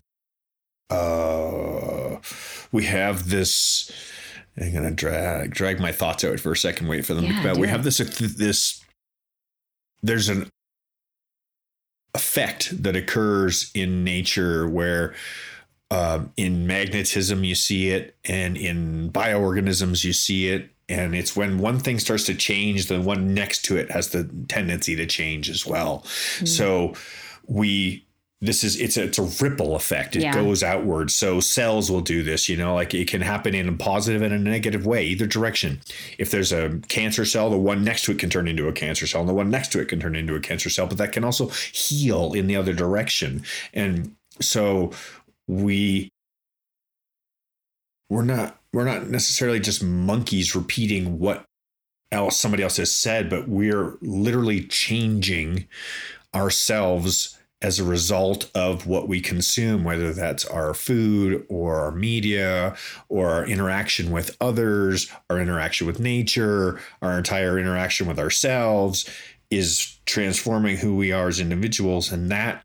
[0.90, 2.18] uh,
[2.72, 3.90] we have this.
[4.60, 6.88] I'm gonna drag drag my thoughts out for a second.
[6.88, 7.56] Wait for them yeah, to come out.
[7.58, 8.84] We have this this.
[10.02, 10.50] There's an
[12.14, 15.14] effect that occurs in nature where
[15.90, 21.58] uh, in magnetism you see it and in bioorganisms you see it and it's when
[21.58, 25.48] one thing starts to change the one next to it has the tendency to change
[25.48, 26.00] as well.
[26.00, 26.46] Mm-hmm.
[26.46, 26.94] so
[27.46, 28.04] we
[28.42, 30.16] this is it's a, it's a ripple effect.
[30.16, 30.34] It yeah.
[30.34, 33.72] goes outward so cells will do this you know like it can happen in a
[33.72, 35.80] positive and a negative way either direction.
[36.18, 39.06] If there's a cancer cell the one next to it can turn into a cancer
[39.06, 41.12] cell and the one next to it can turn into a cancer cell but that
[41.12, 43.42] can also heal in the other direction.
[43.74, 44.90] And so
[45.46, 46.10] we
[48.08, 51.44] we're not we're not necessarily just monkeys repeating what
[52.12, 55.66] else somebody else has said, but we're literally changing
[56.34, 62.74] ourselves as a result of what we consume, whether that's our food or our media
[63.08, 69.08] or our interaction with others, our interaction with nature, our entire interaction with ourselves
[69.50, 72.10] is transforming who we are as individuals.
[72.10, 72.62] And that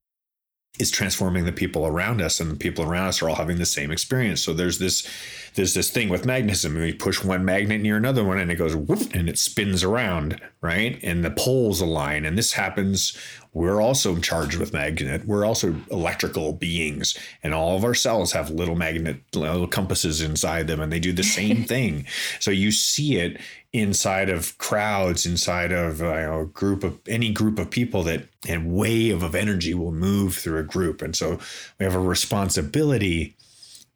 [0.80, 3.66] is transforming the people around us and the people around us are all having the
[3.66, 4.42] same experience.
[4.42, 5.08] So there's this
[5.56, 6.76] there's this thing with magnetism.
[6.76, 10.42] We push one magnet near another one and it goes whoop, and it spins around
[10.62, 11.00] right?
[11.04, 13.18] And the poles align and this happens
[13.56, 18.52] we're also charged with magnet we're also electrical beings and all of our cells have
[18.52, 22.06] little magnet little compasses inside them and they do the same thing
[22.40, 23.42] so you see it
[23.76, 28.24] inside of crowds, inside of you know, a group of any group of people that
[28.48, 31.02] a wave of energy will move through a group.
[31.02, 31.40] And so
[31.78, 33.36] we have a responsibility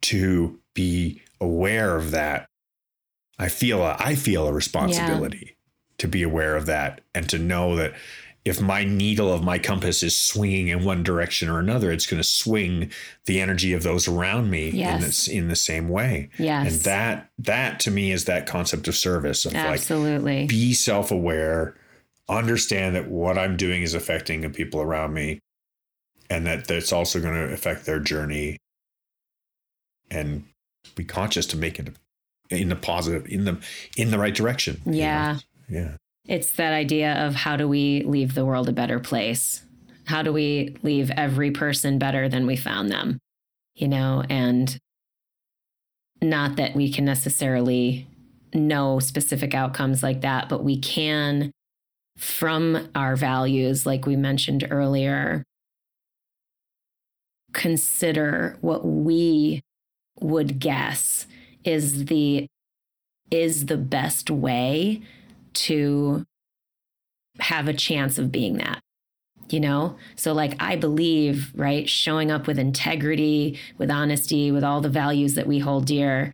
[0.02, 2.46] to be aware of that.
[3.38, 5.54] I feel a, I feel a responsibility yeah.
[5.96, 7.94] to be aware of that and to know that
[8.44, 12.22] if my needle of my compass is swinging in one direction or another, it's going
[12.22, 12.90] to swing
[13.26, 14.94] the energy of those around me Yes.
[14.94, 16.30] in, this, in the same way.
[16.38, 16.72] Yes.
[16.72, 20.46] And that that to me is that concept of service of like Absolutely.
[20.46, 21.76] be self-aware,
[22.28, 25.38] understand that what I'm doing is affecting the people around me,
[26.30, 28.56] and that that's also going to affect their journey.
[30.10, 30.44] And
[30.96, 31.90] be conscious to make it
[32.48, 33.58] in the positive, in the
[33.96, 34.80] in the right direction.
[34.86, 35.38] you know?
[35.68, 35.96] Yeah.
[36.26, 39.64] It's that idea of how do we leave the world a better place?
[40.04, 43.18] How do we leave every person better than we found them?
[43.74, 44.76] You know, and
[46.22, 48.06] not that we can necessarily
[48.52, 51.50] know specific outcomes like that, but we can,
[52.18, 55.44] from our values, like we mentioned earlier,
[57.52, 59.60] consider what we
[60.20, 61.26] would guess
[61.64, 62.46] is the
[63.30, 65.00] is the best way
[65.54, 66.26] to
[67.38, 68.80] have a chance of being that
[69.48, 69.96] you know?
[70.14, 75.34] So like i believe right showing up with integrity with honesty with all the values
[75.34, 76.32] that we hold dear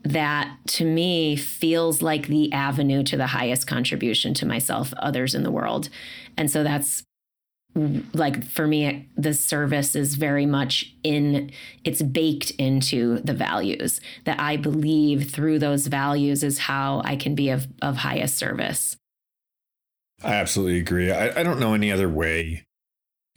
[0.00, 5.42] that to me feels like the avenue to the highest contribution to myself others in
[5.42, 5.88] the world.
[6.36, 7.02] And so that's
[8.12, 11.50] like for me the service is very much in
[11.84, 17.34] it's baked into the values that i believe through those values is how i can
[17.34, 18.96] be of, of highest service
[20.22, 21.12] I absolutely agree.
[21.12, 22.64] I, I don't know any other way.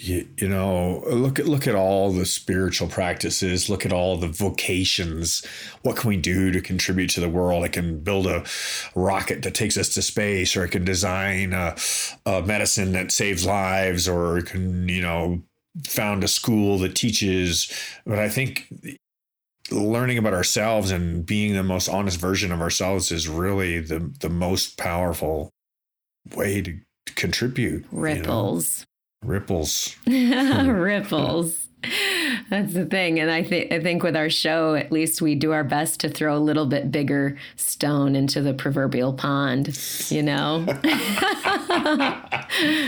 [0.03, 3.69] You, you know, look at look at all the spiritual practices.
[3.69, 5.45] Look at all the vocations.
[5.83, 7.63] What can we do to contribute to the world?
[7.63, 8.43] I can build a
[8.95, 11.75] rocket that takes us to space, or I can design a,
[12.25, 15.43] a medicine that saves lives, or I can you know
[15.85, 17.71] found a school that teaches.
[18.03, 18.73] But I think
[19.69, 24.29] learning about ourselves and being the most honest version of ourselves is really the the
[24.29, 25.51] most powerful
[26.35, 27.85] way to contribute.
[27.91, 28.83] ripples
[29.23, 29.95] Ripples.
[30.07, 31.67] ripples.
[32.49, 35.51] That's the thing and i think i think with our show at least we do
[35.51, 39.75] our best to throw a little bit bigger stone into the proverbial pond
[40.09, 40.65] you know?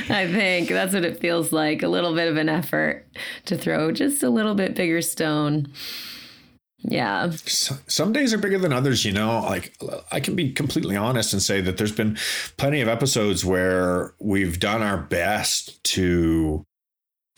[0.09, 3.07] I think that's what it feels like a little bit of an effort
[3.45, 5.71] to throw just a little bit bigger stone
[6.83, 9.41] yeah S- Some days are bigger than others, you know.
[9.41, 9.75] Like
[10.11, 12.17] I can be completely honest and say that there's been
[12.57, 16.65] plenty of episodes where we've done our best to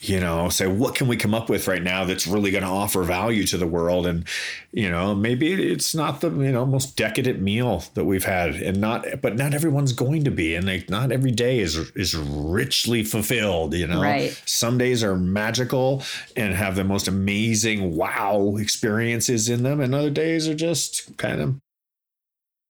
[0.07, 2.69] you know say what can we come up with right now that's really going to
[2.69, 4.25] offer value to the world and
[4.71, 8.79] you know maybe it's not the you know most decadent meal that we've had and
[8.79, 13.03] not but not everyone's going to be and like not every day is is richly
[13.03, 14.41] fulfilled you know Right.
[14.45, 16.03] some days are magical
[16.35, 21.41] and have the most amazing wow experiences in them and other days are just kind
[21.41, 21.55] of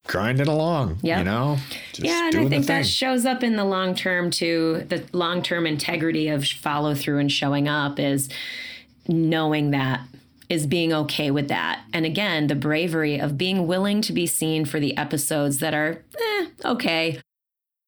[0.06, 1.18] grinding along Yep.
[1.18, 1.58] you know
[1.92, 4.84] just yeah, and I think that shows up in the long term too.
[4.88, 8.28] The long term integrity of follow through and showing up is
[9.08, 10.00] knowing that
[10.48, 11.82] is being okay with that.
[11.92, 16.02] And again, the bravery of being willing to be seen for the episodes that are
[16.20, 17.20] eh, okay,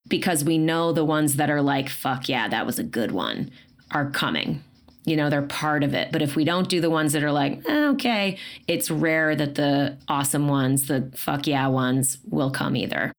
[0.09, 3.51] because we know the ones that are like, fuck yeah, that was a good one,
[3.91, 4.65] are coming.
[5.09, 6.13] You know, they're part of it.
[6.13, 9.55] But if we don't do the ones that are like, eh, okay, it's rare that
[9.55, 13.13] the awesome ones, the fuck yeah ones, will come either.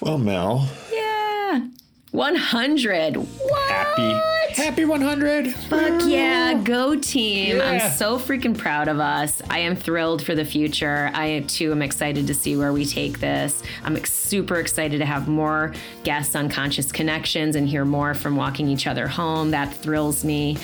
[0.00, 1.68] well mel Yeah.
[2.14, 3.16] 100.
[3.16, 3.70] What?
[3.70, 7.56] happy happy 100 Fuck yeah, go team.
[7.56, 7.64] Yeah.
[7.64, 9.42] I'm so freaking proud of us.
[9.50, 11.10] I am thrilled for the future.
[11.12, 13.64] I too am excited to see where we take this.
[13.82, 18.68] I'm super excited to have more guests on Conscious Connections and hear more from Walking
[18.68, 19.50] Each Other Home.
[19.50, 20.56] That thrills me.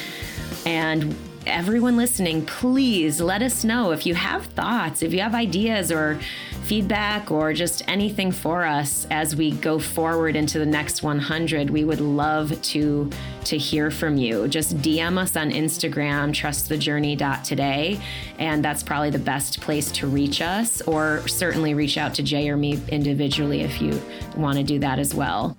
[0.64, 1.16] And
[1.50, 6.18] everyone listening, please let us know if you have thoughts, if you have ideas or
[6.62, 11.68] feedback or just anything for us as we go forward into the next 100.
[11.68, 13.10] We would love to
[13.44, 14.46] to hear from you.
[14.48, 18.00] Just DM us on Instagram trustthejourney.today
[18.38, 22.48] and that's probably the best place to reach us or certainly reach out to Jay
[22.48, 24.00] or me individually if you
[24.36, 25.56] want to do that as well.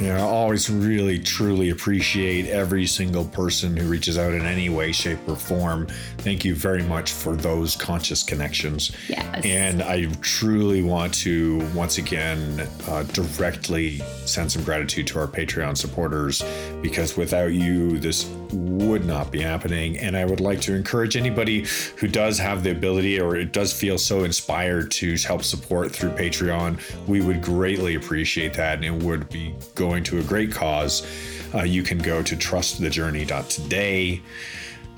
[0.00, 4.92] Yeah, I always really truly appreciate every single person who reaches out in any way,
[4.92, 5.88] shape, or form.
[6.18, 8.92] Thank you very much for those conscious connections.
[9.08, 9.44] Yes.
[9.44, 15.76] And I truly want to once again uh, directly send some gratitude to our Patreon
[15.76, 16.42] supporters
[16.82, 19.98] because without you, this would not be happening.
[19.98, 23.72] And I would like to encourage anybody who does have the ability or it does
[23.72, 26.78] feel so inspired to help support through Patreon.
[27.06, 31.06] We would greatly appreciate that and it would be going to a great cause.
[31.54, 34.22] Uh, you can go to trustthejourney.today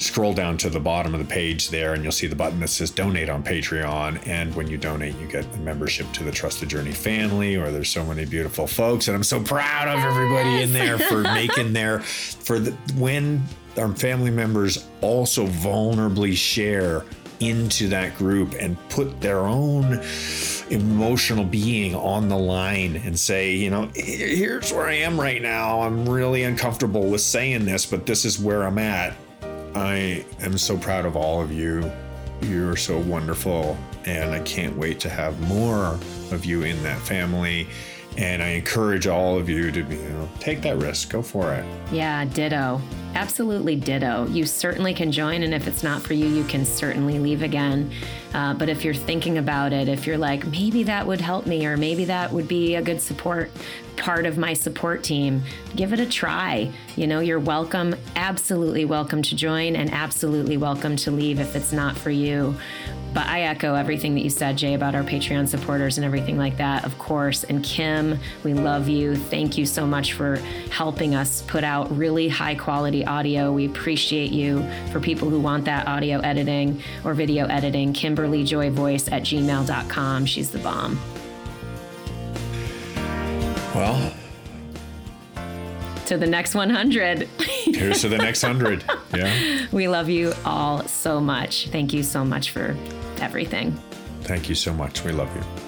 [0.01, 2.69] scroll down to the bottom of the page there and you'll see the button that
[2.69, 4.27] says donate on Patreon.
[4.27, 7.71] And when you donate, you get a membership to the Trust the Journey family, or
[7.71, 9.09] there's so many beautiful folks.
[9.09, 13.43] And I'm so proud of everybody in there for making their, for the, when
[13.77, 17.05] our family members also vulnerably share
[17.41, 20.01] into that group and put their own
[20.71, 25.83] emotional being on the line and say, you know, here's where I am right now.
[25.83, 29.17] I'm really uncomfortable with saying this, but this is where I'm at.
[29.75, 31.91] I am so proud of all of you.
[32.43, 33.77] You're so wonderful.
[34.07, 35.99] And I can't wait to have more
[36.31, 37.69] of you in that family.
[38.17, 41.11] And I encourage all of you to, you know, take that risk.
[41.11, 41.65] Go for it.
[41.93, 42.81] Yeah, ditto.
[43.15, 44.27] Absolutely ditto.
[44.29, 47.91] You certainly can join, and if it's not for you, you can certainly leave again.
[48.33, 51.67] Uh, but if you're thinking about it, if you're like, maybe that would help me,
[51.67, 53.51] or maybe that would be a good support
[54.01, 55.43] part of my support team,
[55.77, 56.71] give it a try.
[56.97, 61.73] You know, you're welcome, absolutely welcome to join, and absolutely welcome to leave if it's
[61.73, 62.57] not for you.
[63.13, 66.57] But I echo everything that you said, Jay, about our Patreon supporters and everything like
[66.59, 67.43] that, of course.
[67.45, 69.17] And Kim, we love you.
[69.17, 70.37] Thank you so much for
[70.71, 72.55] helping us put out really high
[73.01, 73.53] quality audio.
[73.53, 74.69] We appreciate you.
[74.91, 80.27] For people who want that audio editing or video editing, Kimberly Joy Voice at gmail.com.
[80.27, 80.99] She's the bomb.
[83.75, 84.13] Well,
[86.07, 87.29] to the next 100.
[87.67, 88.85] Here's to the next 100.
[89.13, 89.67] Yeah.
[89.73, 91.69] We love you all so much.
[91.71, 92.77] Thank you so much for
[93.21, 93.73] everything.
[94.23, 95.03] Thank you so much.
[95.03, 95.60] We love you.